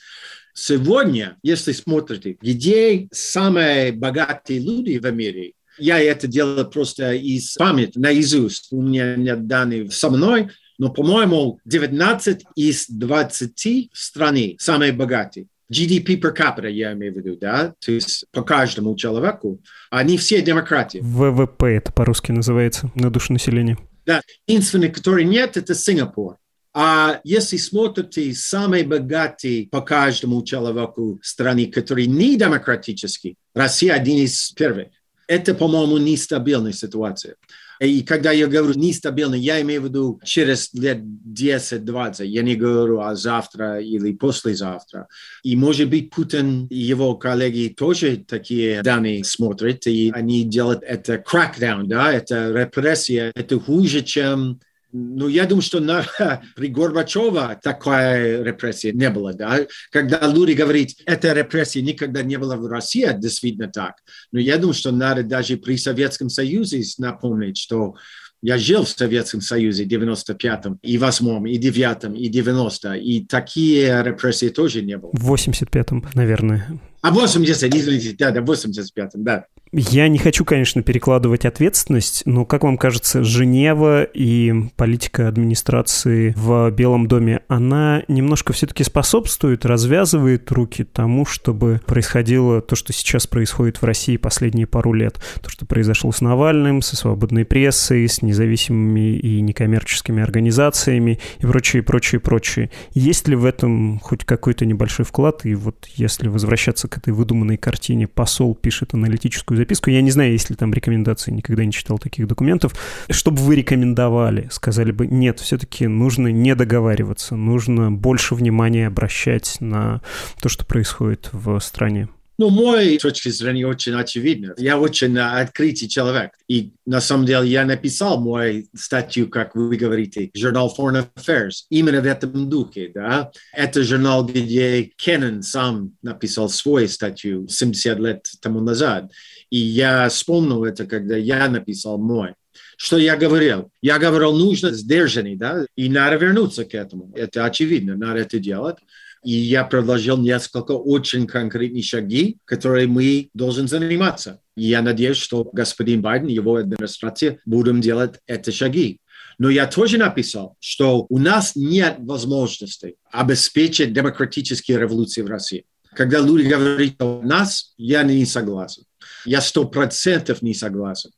Сегодня, 0.55 1.37
если 1.43 1.73
смотрите, 1.73 2.39
где 2.41 3.09
самые 3.11 3.93
богатые 3.93 4.61
люди 4.61 4.99
в 4.99 5.11
мире, 5.13 5.53
я 5.79 5.99
это 5.99 6.29
делаю 6.29 6.71
просто 6.71 7.13
из 7.13 7.55
памяти, 7.55 7.99
наизусть. 7.99 8.69
У 8.71 8.81
меня 8.81 9.17
нет 9.17 9.49
данных 9.49 9.93
со 9.93 10.11
мной, 10.11 10.51
но, 10.79 10.91
по-моему, 10.91 11.59
19 11.65 12.45
из 12.55 12.87
20 12.89 13.91
страны 13.93 14.57
самые 14.59 14.93
богатые. 14.93 15.47
GDP 15.73 16.21
per 16.21 16.37
capita, 16.37 16.71
я 16.71 16.93
имею 16.93 17.15
в 17.15 17.17
виду, 17.17 17.37
да, 17.37 17.75
то 17.85 17.91
есть 17.91 18.27
по 18.31 18.43
каждому 18.43 18.95
человеку, 18.95 19.61
они 19.91 20.19
все 20.19 20.43
демократии. 20.43 20.99
ВВП 21.03 21.77
это 21.77 21.93
по-русски 21.93 22.33
называется, 22.33 22.93
на 22.95 23.11
душу 23.11 23.33
населения. 23.33 23.79
Да, 24.07 24.21
единственный, 24.47 24.91
который 24.91 25.25
нет, 25.25 25.57
это 25.57 25.75
Сингапур. 25.75 26.37
А 26.77 27.21
если 27.23 27.57
смотрите 27.57 28.35
самые 28.35 28.83
богатые 28.83 29.69
по 29.69 29.81
каждому 29.81 30.43
человеку 30.43 31.21
страны, 31.23 31.67
которые 31.67 32.09
не 32.09 32.37
демократические, 32.37 33.37
Россия 33.55 33.95
один 33.95 34.19
из 34.19 34.51
первых. 34.51 34.89
Это, 35.29 35.55
по-моему, 35.55 35.99
нестабильная 35.99 36.73
ситуация. 36.73 37.37
И 37.81 38.03
когда 38.03 38.31
я 38.31 38.47
говорю 38.47 38.79
нестабильно, 38.79 39.35
я 39.35 39.61
имею 39.63 39.83
в 39.83 39.85
виду 39.85 40.21
через 40.25 40.73
лет 40.75 40.99
10-20. 40.99 42.25
Я 42.27 42.43
не 42.43 42.57
говорю 42.57 43.01
о 43.01 43.15
завтра 43.15 43.81
или 43.81 44.13
послезавтра. 44.13 45.09
И, 45.43 45.57
может 45.57 45.89
быть, 45.89 46.11
Путин 46.11 46.67
и 46.67 46.77
его 46.77 47.15
коллеги 47.17 47.75
тоже 47.77 48.19
такие 48.19 48.83
данные 48.83 49.25
смотрят, 49.25 49.87
и 49.87 50.11
они 50.15 50.45
делают 50.45 50.83
это 50.83 51.15
crackdown, 51.15 51.85
да, 51.85 52.13
это 52.13 52.51
репрессия. 52.53 53.33
Это 53.35 53.59
хуже, 53.59 54.03
чем 54.03 54.61
ну, 54.95 55.27
я 55.27 55.45
думаю, 55.45 55.63
что 55.63 55.81
на, 55.81 56.07
при 56.57 56.69
Горбачева 56.69 57.59
такая 57.61 58.43
репрессия 58.45 58.93
не 58.93 59.11
было. 59.11 59.35
Да? 59.35 59.59
Когда 59.91 60.21
люди 60.29 60.53
говорят, 60.53 60.91
эта 61.05 61.33
репрессия 61.33 61.83
никогда 61.83 62.23
не 62.23 62.37
была 62.37 62.57
в 62.57 62.67
России, 62.67 63.09
действительно 63.19 63.69
так. 63.69 63.97
Но 64.31 64.39
я 64.39 64.57
думаю, 64.57 64.75
что 64.75 64.93
надо 64.93 65.25
даже 65.25 65.57
при 65.57 65.77
Советском 65.77 66.29
Союзе 66.29 66.83
напомнить, 66.99 67.59
что 67.59 67.97
я 68.41 68.57
жил 68.59 68.85
в 68.85 68.89
Советском 68.89 69.41
Союзе 69.41 69.85
в 69.85 69.89
95-м, 69.89 70.79
и 70.83 70.97
8-м, 70.97 71.47
и 71.47 71.59
9-м, 71.59 72.15
и 72.15 72.29
90 72.29 72.95
и 72.95 73.25
такие 73.25 74.03
репрессии 74.03 74.51
тоже 74.51 74.83
не 74.83 74.99
было. 74.99 75.11
В 75.15 75.33
85-м, 75.33 76.05
наверное. 76.15 76.69
А 77.01 77.11
80, 77.11 77.75
извините, 77.75 78.15
да, 78.19 78.31
да, 78.31 78.43
в 78.43 78.51
85-м, 78.51 79.25
да. 79.25 79.47
Я 79.77 80.07
не 80.07 80.19
хочу, 80.19 80.45
конечно, 80.45 80.83
перекладывать 80.83 81.45
ответственность, 81.45 82.23
но, 82.27 82.45
как 82.45 82.63
вам 82.63 82.79
кажется, 82.79 83.25
Женева 83.25 84.05
и 84.05 84.69
политика 84.77 85.27
администрации 85.27 86.33
в 86.37 86.71
Белом 86.71 87.09
доме, 87.09 87.41
она 87.49 88.05
немножко 88.07 88.53
все-таки 88.53 88.85
способствует, 88.85 89.67
развязывает 89.67 90.53
руки 90.53 90.85
тому, 90.85 91.27
чтобы 91.27 91.81
происходило 91.87 92.61
то, 92.61 92.77
что 92.77 92.93
сейчас 92.93 93.27
происходит 93.27 93.83
в 93.83 93.85
России 93.85 94.17
последние 94.17 94.69
пару 94.69 94.93
лет. 94.93 95.19
То, 95.43 95.51
что 95.51 95.67
произошло 95.67 96.13
с 96.13 96.21
Навальным, 96.21 96.81
со 96.81 96.95
свободной 96.95 97.45
прессой, 97.45 98.09
с 98.09 98.23
независимыми 98.23 99.17
и 99.17 99.41
некоммерческими 99.41 100.23
организациями 100.23 101.19
и 101.41 101.47
прочее, 101.47 101.83
прочее, 101.83 102.21
прочее. 102.21 102.71
Есть 102.93 103.27
ли 103.27 103.35
в 103.35 103.45
этом 103.45 103.99
хоть 103.99 104.25
какой-то 104.25 104.67
небольшой 104.67 105.05
вклад? 105.05 105.45
И 105.45 105.57
вот 105.57 105.89
если 105.97 106.29
возвращаться 106.29 106.87
к 106.87 106.97
этой 106.97 107.13
выдуманной 107.13 107.57
картине, 107.57 108.07
посол 108.07 108.55
пишет 108.55 108.95
аналитическую 108.95 109.64
записку. 109.65 109.91
Я 109.91 110.03
не 110.03 110.11
знаю, 110.11 110.33
есть 110.33 110.51
ли 110.51 110.57
там 110.57 110.73
рекомендации, 110.73 111.33
никогда 111.33 111.65
не 111.65 111.73
читал 111.73 111.99
таких 111.99 112.29
документов. 112.29 112.75
Чтобы 113.11 113.39
вы 113.39 113.57
рекомендовали, 113.57 114.49
сказали 114.51 114.93
бы, 114.93 115.07
нет, 115.07 115.41
все-таки 115.41 115.87
нужно 115.87 116.29
не 116.29 116.55
договариваться, 116.55 117.35
нужно 117.35 117.91
больше 117.91 118.35
внимания 118.35 118.87
обращать 118.87 119.57
на 119.61 120.03
то, 120.41 120.49
что 120.49 120.65
происходит 120.67 121.31
в 121.33 121.59
стране. 121.61 122.09
Ну, 122.37 122.51
мой 122.51 122.99
точки 122.99 123.29
зрения 123.29 123.67
очень 123.67 123.95
очевидно. 123.95 124.55
Я 124.57 124.79
очень 124.79 125.17
открытый 125.17 125.89
человек. 125.89 126.33
И 126.49 126.73
на 126.85 127.01
самом 127.01 127.27
деле 127.27 127.49
я 127.49 127.65
написал 127.65 128.21
мою 128.21 128.67
статью, 128.75 129.29
как 129.29 129.55
вы 129.55 129.77
говорите, 129.77 130.31
журнал 130.35 130.75
Foreign 130.77 131.07
Affairs, 131.15 131.65
именно 131.71 132.01
в 132.01 132.07
этом 132.07 132.51
духе. 132.51 132.91
Да? 132.93 133.31
Это 133.53 133.85
журнал, 133.85 134.27
где 134.27 134.83
Кеннон 134.97 135.43
сам 135.43 135.93
написал 136.03 136.49
свою 136.49 136.89
статью 136.89 137.47
70 137.49 137.99
лет 138.01 138.27
тому 138.41 138.61
назад. 138.61 139.13
И 139.55 139.59
я 139.59 140.09
вспомнил 140.09 140.65
это, 140.65 140.85
когда 140.85 141.17
я 141.17 141.49
написал 141.49 141.97
мой. 141.97 142.35
Что 142.77 142.99
я 142.99 143.17
говорил? 143.17 143.71
Я 143.81 144.01
говорил, 144.01 144.33
нужно 144.33 144.73
сдержанный, 144.73 145.37
да, 145.37 145.65
и 145.77 145.89
надо 145.89 146.17
вернуться 146.17 146.65
к 146.65 146.75
этому. 146.75 147.13
Это 147.15 147.45
очевидно, 147.45 147.95
надо 147.97 148.19
это 148.19 148.41
делать. 148.41 148.79
И 149.25 149.31
я 149.31 149.63
предложил 149.63 150.17
несколько 150.19 150.73
очень 150.73 151.29
конкретных 151.29 151.85
шаги, 151.85 152.39
которые 152.45 152.89
мы 152.89 153.29
должны 153.33 153.69
заниматься. 153.69 154.41
И 154.57 154.65
я 154.65 154.83
надеюсь, 154.83 155.19
что 155.19 155.49
господин 155.53 156.03
Байден 156.03 156.31
и 156.31 156.35
его 156.35 156.57
администрация 156.57 157.39
будут 157.47 157.79
делать 157.79 158.15
эти 158.27 158.51
шаги. 158.51 158.99
Но 159.39 159.51
я 159.51 159.69
тоже 159.69 159.99
написал, 159.99 160.57
что 160.59 161.07
у 161.09 161.19
нас 161.21 161.55
нет 161.55 161.99
возможности 162.01 162.97
обеспечить 163.13 163.93
демократические 163.93 164.81
революции 164.81 165.23
в 165.23 165.29
России. 165.29 165.65
Когда 165.95 166.19
люди 166.19 166.49
говорят 166.49 167.01
о 167.01 167.23
нас, 167.23 167.73
я 167.77 168.03
не 168.03 168.27
согласен. 168.27 168.83
Я 169.25 169.41
сто 169.41 169.65
процентов 169.67 170.43
не 170.43 170.55
согласен. 170.55 171.11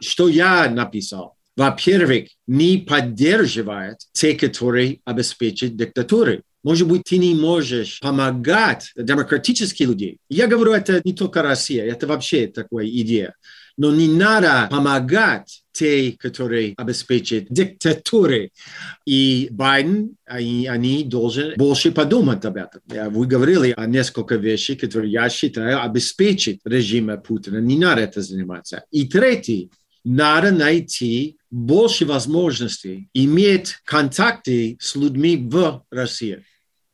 Что 0.00 0.28
я 0.28 0.68
написал? 0.70 1.36
Во-первых, 1.56 2.28
не 2.46 2.78
поддерживает 2.78 3.98
те, 4.12 4.34
которые 4.34 5.00
обеспечат 5.04 5.74
диктатуры. 5.74 6.42
Может 6.62 6.86
быть, 6.88 7.04
ты 7.04 7.16
не 7.16 7.34
можешь 7.34 8.00
помогать 8.00 8.92
демократическим 8.96 9.90
людям. 9.90 10.16
Я 10.28 10.48
говорю, 10.48 10.72
это 10.72 11.00
не 11.04 11.14
только 11.14 11.42
Россия, 11.42 11.84
это 11.84 12.06
вообще 12.06 12.46
такая 12.48 12.86
идея. 12.86 13.34
Но 13.76 13.94
не 13.94 14.08
надо 14.08 14.68
помогать 14.70 15.62
те, 15.72 16.12
которые 16.12 16.74
обеспечат 16.76 17.44
диктатуры. 17.50 18.50
И 19.04 19.48
Байден, 19.50 20.16
они, 20.24 20.66
они 20.66 21.04
должны 21.04 21.54
больше 21.56 21.92
подумать 21.92 22.44
об 22.46 22.56
этом. 22.56 22.80
Вы 22.86 23.26
говорили 23.26 23.74
о 23.76 23.86
нескольких 23.86 24.40
вещах, 24.40 24.78
которые 24.78 25.12
я 25.12 25.28
считаю 25.28 25.82
обеспечат 25.82 26.58
режим 26.64 27.20
Путина. 27.20 27.58
Не 27.58 27.78
надо 27.78 28.00
это 28.00 28.22
заниматься. 28.22 28.84
И 28.90 29.06
третий, 29.06 29.70
надо 30.04 30.52
найти 30.52 31.36
больше 31.50 32.06
возможностей 32.06 33.08
иметь 33.12 33.76
контакты 33.84 34.78
с 34.80 34.94
людьми 34.94 35.36
в 35.36 35.84
России. 35.90 36.44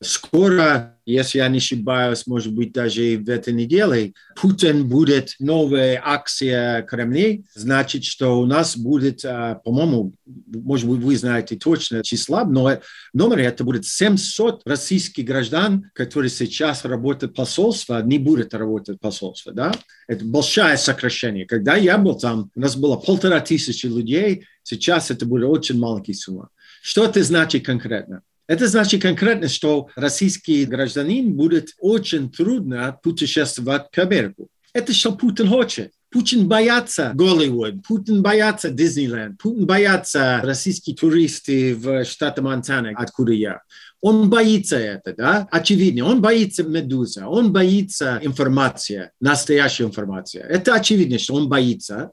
Скоро, 0.03 0.99
если 1.07 1.39
я 1.39 1.49
не 1.49 1.59
ошибаюсь, 1.59 2.27
может 2.27 2.53
быть, 2.53 2.73
даже 2.73 3.17
в 3.19 3.29
этой 3.29 3.53
неделе, 3.53 4.15
Путин 4.35 4.89
будет 4.89 5.37
новая 5.39 6.01
акция 6.05 6.83
Кремля. 6.83 7.39
Значит, 7.55 8.05
что 8.05 8.41
у 8.41 8.47
нас 8.47 8.77
будет, 8.77 9.25
а, 9.25 9.57
по-моему, 9.57 10.15
может 10.27 10.89
быть, 10.89 11.01
вы 11.01 11.17
знаете 11.17 11.57
точно 11.57 12.03
числа, 12.03 12.45
но 12.45 12.81
номер 13.13 13.39
это 13.39 13.63
будет 13.63 13.87
700 13.87 14.63
российских 14.67 15.25
граждан, 15.25 15.91
которые 15.95 16.31
сейчас 16.31 16.85
работают 16.85 17.33
в 17.33 17.37
посольстве, 17.37 18.01
не 18.05 18.19
будут 18.19 18.55
работать 18.55 18.97
в 18.97 19.01
посольстве. 19.01 19.53
Да? 19.53 19.73
Это 20.09 20.25
большое 20.25 20.77
сокращение. 20.79 21.47
Когда 21.47 21.77
я 21.77 21.97
был 21.97 22.19
там, 22.19 22.51
у 22.57 22.61
нас 22.61 22.75
было 22.77 22.97
полтора 22.97 23.39
тысячи 23.41 23.87
людей, 23.87 24.47
сейчас 24.65 25.13
это 25.13 25.27
будет 25.27 25.45
очень 25.45 25.79
маленькая 25.79 26.15
сумма. 26.15 26.49
Что 26.83 27.05
это 27.05 27.23
значит 27.23 27.65
конкретно? 27.65 28.23
Это 28.53 28.69
значит 28.69 29.01
конкретно, 29.01 29.49
что 29.49 29.89
российский 29.97 30.67
гражданин 30.67 31.33
будет 31.33 31.71
очень 31.79 32.31
трудно 32.31 32.99
путешествовать 33.03 33.91
к 33.91 33.97
Америку. 33.97 34.49
Это 34.75 34.93
что 34.93 35.13
Путин 35.13 35.49
хочет. 35.49 35.93
Путин 36.11 36.47
боятся 36.49 37.13
Голливуд, 37.15 37.83
Путин 37.89 38.21
боятся 38.21 38.69
Диснейленд, 38.69 39.39
Путин 39.41 39.65
боятся 39.65 40.43
российские 40.45 40.95
туристы 40.95 41.75
в 41.75 42.05
штате 42.05 42.43
Монтана, 42.43 42.93
откуда 42.95 43.33
я. 43.33 43.63
Он 44.03 44.29
боится 44.29 44.77
это, 44.77 45.15
да, 45.17 45.49
очевидно. 45.51 46.05
Он 46.05 46.21
боится 46.21 46.63
медуза, 46.63 47.29
он 47.29 47.55
боится 47.55 48.21
информации, 48.23 49.13
настоящей 49.19 49.85
информации. 49.85 50.41
Это 50.47 50.75
очевидно, 50.75 51.19
что 51.19 51.37
он 51.37 51.49
боится. 51.49 52.11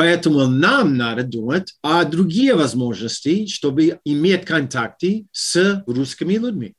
Поэтому 0.00 0.46
нам 0.46 0.96
надо 0.96 1.24
думать 1.24 1.74
о 1.82 2.02
других 2.06 2.56
возможностях, 2.56 3.50
чтобы 3.50 3.98
иметь 4.02 4.46
контакты 4.46 5.26
с 5.30 5.84
русскими 5.86 6.38
людьми. 6.38 6.72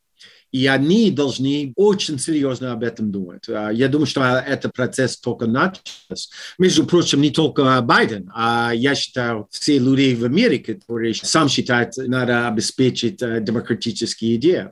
И 0.52 0.68
они 0.68 1.12
должны 1.12 1.74
очень 1.76 2.20
серьезно 2.20 2.74
об 2.74 2.84
этом 2.84 3.12
думать. 3.12 3.48
А, 3.48 3.70
я 3.70 3.88
думаю, 3.88 4.08
что 4.08 4.22
этот 4.22 4.74
процесс 4.74 5.18
только 5.18 5.48
начался. 5.48 6.30
Между 6.58 6.86
прочим, 6.86 7.22
не 7.22 7.30
только 7.30 7.82
Байден, 7.82 8.32
а 8.36 8.72
я 8.74 8.96
считаю, 8.96 9.48
все 9.50 9.80
люди 9.80 10.14
в 10.16 10.26
Америке, 10.26 10.76
которые 10.76 11.14
сам 11.16 11.50
считают, 11.50 11.96
надо 11.98 12.48
обеспечить 12.48 13.22
э, 13.22 13.40
демократические 13.42 14.36
идеи. 14.36 14.70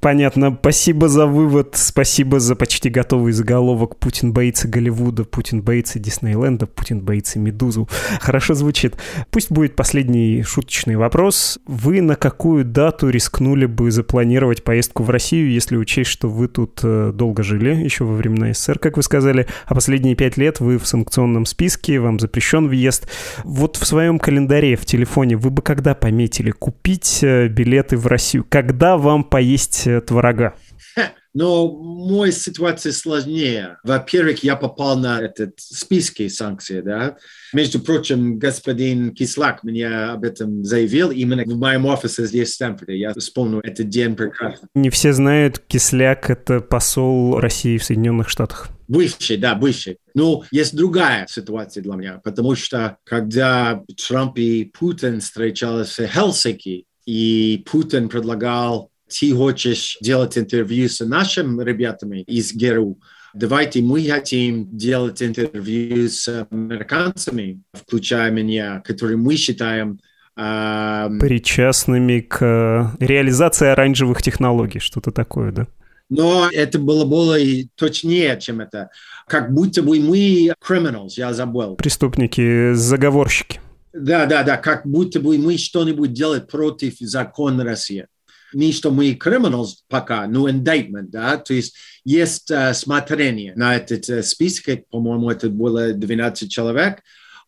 Понятно. 0.00 0.56
Спасибо 0.58 1.08
за 1.08 1.26
вывод. 1.26 1.74
Спасибо 1.74 2.40
за 2.40 2.56
почти 2.56 2.88
готовый 2.88 3.32
заголовок 3.32 3.98
«Путин 3.98 4.32
боится 4.32 4.66
Голливуда», 4.66 5.24
«Путин 5.24 5.62
боится 5.62 5.98
Диснейленда», 5.98 6.66
«Путин 6.66 7.00
боится 7.00 7.38
Медузу». 7.38 7.88
Хорошо 8.20 8.54
звучит. 8.54 8.96
Пусть 9.30 9.50
будет 9.50 9.76
последний 9.76 10.42
шуточный 10.42 10.96
вопрос. 10.96 11.58
Вы 11.66 12.00
на 12.00 12.16
какую 12.16 12.64
дату 12.64 13.10
рискнули 13.10 13.66
бы 13.66 13.90
запланировать 13.90 14.64
поездку 14.64 15.02
в 15.02 15.10
Россию, 15.10 15.19
если 15.28 15.76
учесть, 15.76 16.10
что 16.10 16.28
вы 16.28 16.48
тут 16.48 16.80
э, 16.82 17.12
долго 17.14 17.42
жили, 17.42 17.74
еще 17.74 18.04
во 18.04 18.14
времена 18.14 18.52
СССР, 18.52 18.78
как 18.78 18.96
вы 18.96 19.02
сказали, 19.02 19.46
а 19.66 19.74
последние 19.74 20.14
пять 20.14 20.36
лет 20.36 20.60
вы 20.60 20.78
в 20.78 20.86
санкционном 20.86 21.46
списке, 21.46 22.00
вам 22.00 22.18
запрещен 22.18 22.68
въезд. 22.68 23.08
Вот 23.44 23.76
в 23.76 23.86
своем 23.86 24.18
календаре, 24.18 24.76
в 24.76 24.86
телефоне 24.86 25.36
вы 25.36 25.50
бы 25.50 25.62
когда 25.62 25.94
пометили 25.94 26.50
купить 26.50 27.20
э, 27.22 27.48
билеты 27.48 27.96
в 27.96 28.06
Россию? 28.06 28.46
Когда 28.48 28.96
вам 28.96 29.24
поесть 29.24 29.86
творога? 30.06 30.54
Но 31.32 31.70
моя 31.70 32.32
ситуация 32.32 32.92
сложнее. 32.92 33.78
Во-первых, 33.84 34.42
я 34.42 34.56
попал 34.56 34.98
на 34.98 35.20
этот 35.20 35.54
списки 35.58 36.26
санкций, 36.28 36.82
да. 36.82 37.16
Между 37.52 37.80
прочим, 37.80 38.38
господин 38.38 39.14
Кислак 39.14 39.62
мне 39.62 39.86
об 39.86 40.24
этом 40.24 40.64
заявил 40.64 41.10
именно 41.10 41.44
в 41.44 41.56
моем 41.56 41.86
офисе 41.86 42.26
здесь 42.26 42.50
в 42.50 42.54
Стэнфорде. 42.54 42.98
Я 42.98 43.14
вспомнил 43.14 43.60
этот 43.60 43.88
день 43.88 44.16
прекрасно. 44.16 44.68
Не 44.74 44.90
все 44.90 45.12
знают, 45.12 45.58
Кисляк— 45.60 46.30
это 46.30 46.60
посол 46.60 47.38
России 47.38 47.78
в 47.78 47.84
Соединенных 47.84 48.28
Штатах. 48.28 48.68
Бывший, 48.88 49.36
да, 49.36 49.54
бывший. 49.54 49.98
Но 50.14 50.42
есть 50.50 50.74
другая 50.74 51.26
ситуация 51.28 51.82
для 51.82 51.94
меня, 51.94 52.20
потому 52.24 52.56
что 52.56 52.96
когда 53.04 53.84
Трамп 54.08 54.36
и 54.38 54.64
Путин 54.64 55.20
встречались 55.20 55.96
в 55.96 56.06
Хелсинки, 56.08 56.86
и 57.06 57.64
Путин 57.70 58.08
предлагал 58.08 58.89
ты 59.10 59.34
хочешь 59.34 59.98
делать 60.00 60.38
интервью 60.38 60.88
с 60.88 61.04
нашими 61.04 61.62
ребятами 61.62 62.22
из 62.22 62.54
ГРУ, 62.54 62.98
давайте 63.34 63.82
мы 63.82 64.02
хотим 64.08 64.76
делать 64.76 65.22
интервью 65.22 66.08
с 66.08 66.46
американцами, 66.50 67.62
включая 67.72 68.30
меня, 68.30 68.80
которые 68.80 69.16
мы 69.16 69.36
считаем 69.36 70.00
причастными 70.34 72.20
к 72.20 72.96
реализации 72.98 73.68
оранжевых 73.68 74.22
технологий, 74.22 74.78
что-то 74.78 75.10
такое, 75.10 75.52
да? 75.52 75.66
Но 76.08 76.48
это 76.50 76.78
было 76.78 77.04
более 77.04 77.68
точнее, 77.76 78.38
чем 78.40 78.60
это. 78.60 78.90
Как 79.28 79.52
будто 79.52 79.82
бы 79.82 80.00
мы 80.00 80.52
criminals, 80.66 81.10
я 81.16 81.32
забыл. 81.32 81.76
Преступники, 81.76 82.72
заговорщики. 82.72 83.60
Да, 83.92 84.26
да, 84.26 84.42
да, 84.42 84.56
как 84.56 84.86
будто 84.86 85.20
бы 85.20 85.38
мы 85.38 85.56
что-нибудь 85.56 86.12
делаем 86.12 86.46
против 86.46 86.94
закона 87.00 87.64
России. 87.64 88.06
Не 88.52 88.72
что 88.72 88.90
мы 88.90 89.12
criminals 89.12 89.82
пока, 89.88 90.26
но 90.26 90.48
indictment, 90.48 91.08
да, 91.08 91.36
то 91.36 91.54
есть 91.54 91.76
есть 92.04 92.50
uh, 92.50 92.74
смотрение 92.74 93.54
на 93.54 93.76
этот 93.76 94.08
uh, 94.08 94.22
список, 94.22 94.86
по-моему, 94.88 95.30
это 95.30 95.48
было 95.48 95.92
12 95.92 96.50
человек, 96.50 97.02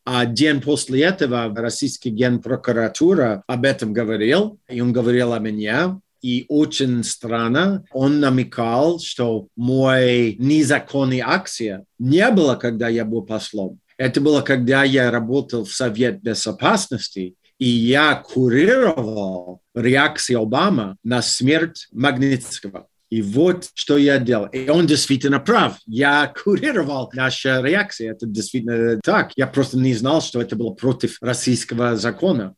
а 0.05 0.27
день 0.27 0.61
после 0.61 1.03
этого 1.03 1.55
российский 1.55 2.11
генпрокуратура 2.11 3.43
об 3.47 3.65
этом 3.65 3.93
говорил, 3.93 4.59
и 4.69 4.81
он 4.81 4.93
говорил 4.93 5.33
о 5.33 5.39
меня, 5.39 6.01
и 6.23 6.45
очень 6.49 7.03
странно, 7.03 7.85
он 7.93 8.21
намекал, 8.21 9.01
что 9.01 9.49
мой 9.57 10.37
незаконный 10.39 11.21
акция 11.21 11.85
не 11.99 12.31
было, 12.31 12.55
когда 12.55 12.89
я 12.89 13.05
был 13.05 13.23
послом. 13.23 13.81
Это 13.97 14.21
было, 14.21 14.41
когда 14.41 14.85
я 14.85 15.11
работал 15.11 15.65
в 15.65 15.73
Совет 15.73 16.23
Безопасности, 16.23 17.35
и 17.63 17.69
я 17.69 18.17
курировал 18.17 19.63
реакцию 19.73 20.41
Обамы 20.41 20.97
на 21.05 21.23
смерть 21.23 21.87
Магнитского. 21.93 22.89
И 23.09 23.23
вот 23.23 23.69
что 23.75 23.97
я 23.99 24.19
делал. 24.19 24.47
И 24.47 24.69
он 24.69 24.89
действительно 24.89 25.39
прав. 25.39 25.77
Я 25.87 26.27
курировал 26.27 27.09
наша 27.15 27.61
реакция. 27.61 28.11
Это 28.11 28.27
действительно 28.27 28.99
так. 29.05 29.31
Я 29.37 29.47
просто 29.47 29.79
не 29.79 29.95
знал, 29.95 30.21
что 30.21 30.43
это 30.43 30.57
было 30.57 30.71
против 30.71 31.19
российского 31.21 31.95
закона. 31.95 32.57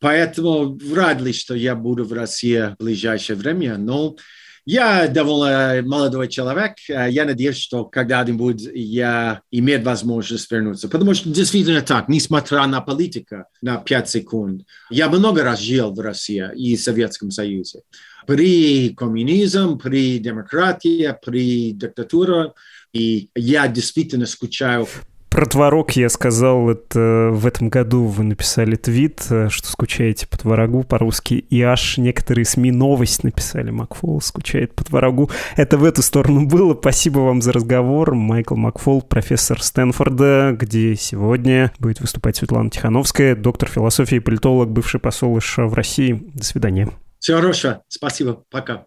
Поэтому 0.00 0.74
вряд 0.76 1.20
ли, 1.20 1.34
что 1.34 1.54
я 1.54 1.74
буду 1.74 2.06
в 2.06 2.14
России 2.14 2.74
в 2.78 2.82
ближайшее 2.82 3.36
время. 3.36 3.76
Но 3.76 4.16
я 4.66 5.06
довольно 5.06 5.80
молодой 5.86 6.28
человек. 6.28 6.74
Я 6.88 7.24
надеюсь, 7.24 7.56
что 7.56 7.84
когда-нибудь 7.84 8.68
я 8.74 9.40
имею 9.52 9.82
возможность 9.82 10.50
вернуться. 10.50 10.88
Потому 10.88 11.14
что 11.14 11.30
действительно 11.30 11.82
так, 11.82 12.08
несмотря 12.08 12.66
на 12.66 12.80
политику 12.80 13.44
на 13.62 13.76
5 13.76 14.10
секунд, 14.10 14.62
я 14.90 15.08
много 15.08 15.44
раз 15.44 15.60
жил 15.60 15.94
в 15.94 16.00
России 16.00 16.44
и 16.56 16.76
Советском 16.76 17.30
Союзе 17.30 17.82
при 18.26 18.90
коммунизм, 18.90 19.78
при 19.78 20.18
демократии, 20.18 21.14
при 21.24 21.70
диктатуре. 21.70 22.52
И 22.92 23.30
я 23.36 23.68
действительно 23.68 24.26
скучаю 24.26 24.88
про 25.28 25.46
творог 25.46 25.92
я 25.92 26.08
сказал, 26.08 26.70
это 26.70 27.30
в 27.32 27.46
этом 27.46 27.68
году 27.68 28.04
вы 28.04 28.24
написали 28.24 28.76
твит, 28.76 29.20
что 29.22 29.68
скучаете 29.68 30.26
по 30.26 30.38
творогу 30.38 30.82
по-русски, 30.82 31.34
и 31.34 31.62
аж 31.62 31.98
некоторые 31.98 32.44
СМИ 32.44 32.70
новость 32.70 33.24
написали, 33.24 33.70
Макфол 33.70 34.20
скучает 34.20 34.74
по 34.74 34.84
творогу. 34.84 35.30
Это 35.56 35.78
в 35.78 35.84
эту 35.84 36.02
сторону 36.02 36.46
было. 36.46 36.74
Спасибо 36.74 37.20
вам 37.20 37.42
за 37.42 37.52
разговор. 37.52 38.14
Майкл 38.14 38.56
Макфол, 38.56 39.02
профессор 39.02 39.62
Стэнфорда, 39.62 40.56
где 40.58 40.96
сегодня 40.96 41.72
будет 41.78 42.00
выступать 42.00 42.36
Светлана 42.36 42.70
Тихановская, 42.70 43.36
доктор 43.36 43.68
философии, 43.68 44.18
политолог, 44.18 44.70
бывший 44.70 45.00
посол 45.00 45.40
США 45.40 45.66
в 45.66 45.74
России. 45.74 46.22
До 46.34 46.44
свидания. 46.44 46.88
Всего 47.18 47.38
хорошего. 47.38 47.82
Спасибо. 47.88 48.42
Пока. 48.50 48.84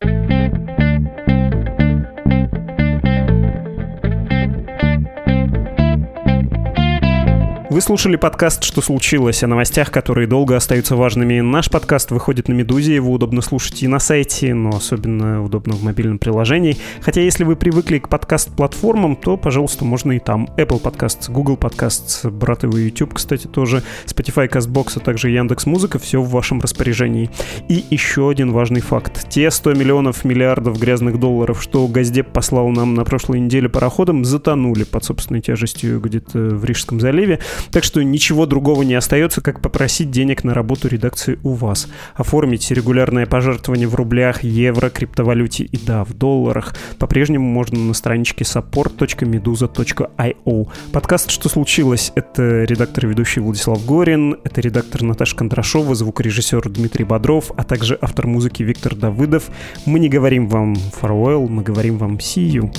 Вы 7.80 7.84
слушали 7.84 8.17
подкаст 8.17 8.65
«Что 8.65 8.82
случилось?» 8.82 9.41
о 9.41 9.47
новостях, 9.47 9.89
которые 9.89 10.27
долго 10.27 10.57
остаются 10.57 10.97
важными. 10.97 11.39
Наш 11.39 11.69
подкаст 11.69 12.11
выходит 12.11 12.49
на 12.49 12.51
«Медузе», 12.51 12.93
его 12.93 13.13
удобно 13.13 13.41
слушать 13.41 13.82
и 13.84 13.88
на 13.88 13.99
сайте, 13.99 14.53
но 14.53 14.71
особенно 14.71 15.41
удобно 15.41 15.75
в 15.75 15.84
мобильном 15.84 16.19
приложении. 16.19 16.75
Хотя 16.99 17.21
если 17.21 17.45
вы 17.45 17.55
привыкли 17.55 17.99
к 17.99 18.09
подкаст-платформам, 18.09 19.15
то, 19.15 19.38
пожалуйста, 19.38 19.86
можно 19.86 20.11
и 20.11 20.19
там. 20.19 20.49
Apple 20.57 20.82
Podcasts, 20.82 21.32
Google 21.32 21.55
Podcasts, 21.55 22.30
брат 22.30 22.63
его 22.63 22.77
YouTube, 22.77 23.13
кстати, 23.13 23.47
тоже, 23.47 23.82
Spotify, 24.05 24.49
CastBox, 24.49 24.97
а 24.97 24.99
также 24.99 25.30
Яндекс 25.30 25.65
Музыка, 25.65 25.99
все 25.99 26.21
в 26.21 26.30
вашем 26.32 26.59
распоряжении. 26.59 27.30
И 27.69 27.86
еще 27.91 28.30
один 28.30 28.51
важный 28.51 28.82
факт. 28.82 29.30
Те 29.30 29.49
100 29.49 29.75
миллионов 29.75 30.25
миллиардов 30.25 30.77
грязных 30.77 31.17
долларов, 31.17 31.63
что 31.63 31.88
Газдеп 31.88 32.27
послал 32.34 32.67
нам 32.71 32.93
на 32.93 33.05
прошлой 33.05 33.39
неделе 33.39 33.69
пароходом, 33.69 34.25
затонули 34.25 34.84
под 34.84 35.05
собственной 35.05 35.39
тяжестью 35.39 36.01
где-то 36.01 36.39
в 36.39 36.65
Рижском 36.65 36.99
заливе. 36.99 37.39
Так 37.72 37.84
что 37.84 38.03
ничего 38.03 38.45
другого 38.45 38.84
не 38.84 38.93
остается, 38.95 39.41
как 39.41 39.61
попросить 39.61 40.11
денег 40.11 40.43
на 40.43 40.53
работу 40.53 40.88
редакции 40.88 41.39
у 41.43 41.53
вас. 41.53 41.88
Оформить 42.15 42.70
регулярное 42.72 43.26
пожертвование 43.26 43.88
в 43.88 43.95
рублях, 43.95 44.43
евро, 44.43 44.89
криптовалюте 44.89 45.63
и 45.63 45.78
да, 45.78 46.03
в 46.03 46.13
долларах. 46.13 46.76
По-прежнему 46.97 47.45
можно 47.45 47.80
на 47.80 47.93
страничке 47.93 48.43
support.meduza.io. 48.43 50.67
Подкаст 50.91 51.32
«Что 51.32 51.47
случилось?»— 51.49 52.11
это 52.15 52.63
редактор 52.63 53.05
и 53.05 53.09
ведущий 53.09 53.39
Владислав 53.39 53.86
Горин, 53.86 54.38
это 54.43 54.61
редактор 54.61 55.03
Наташа 55.03 55.36
Кондрашова, 55.36 55.95
звукорежиссер 55.95 56.70
Дмитрий 56.70 57.05
Бодров, 57.05 57.51
а 57.55 57.63
также 57.63 57.97
автор 58.01 58.28
музыки 58.28 58.63
Виктор 58.63 58.95
Давыдов. 58.95 59.49
Мы 59.86 59.99
не 59.99 60.09
говорим 60.09 60.47
вам 60.47 60.74
farewell, 60.74 61.47
мы 61.47 61.63
говорим 61.63 61.97
вам 61.97 62.17
see 62.17 62.49
you. 62.49 62.72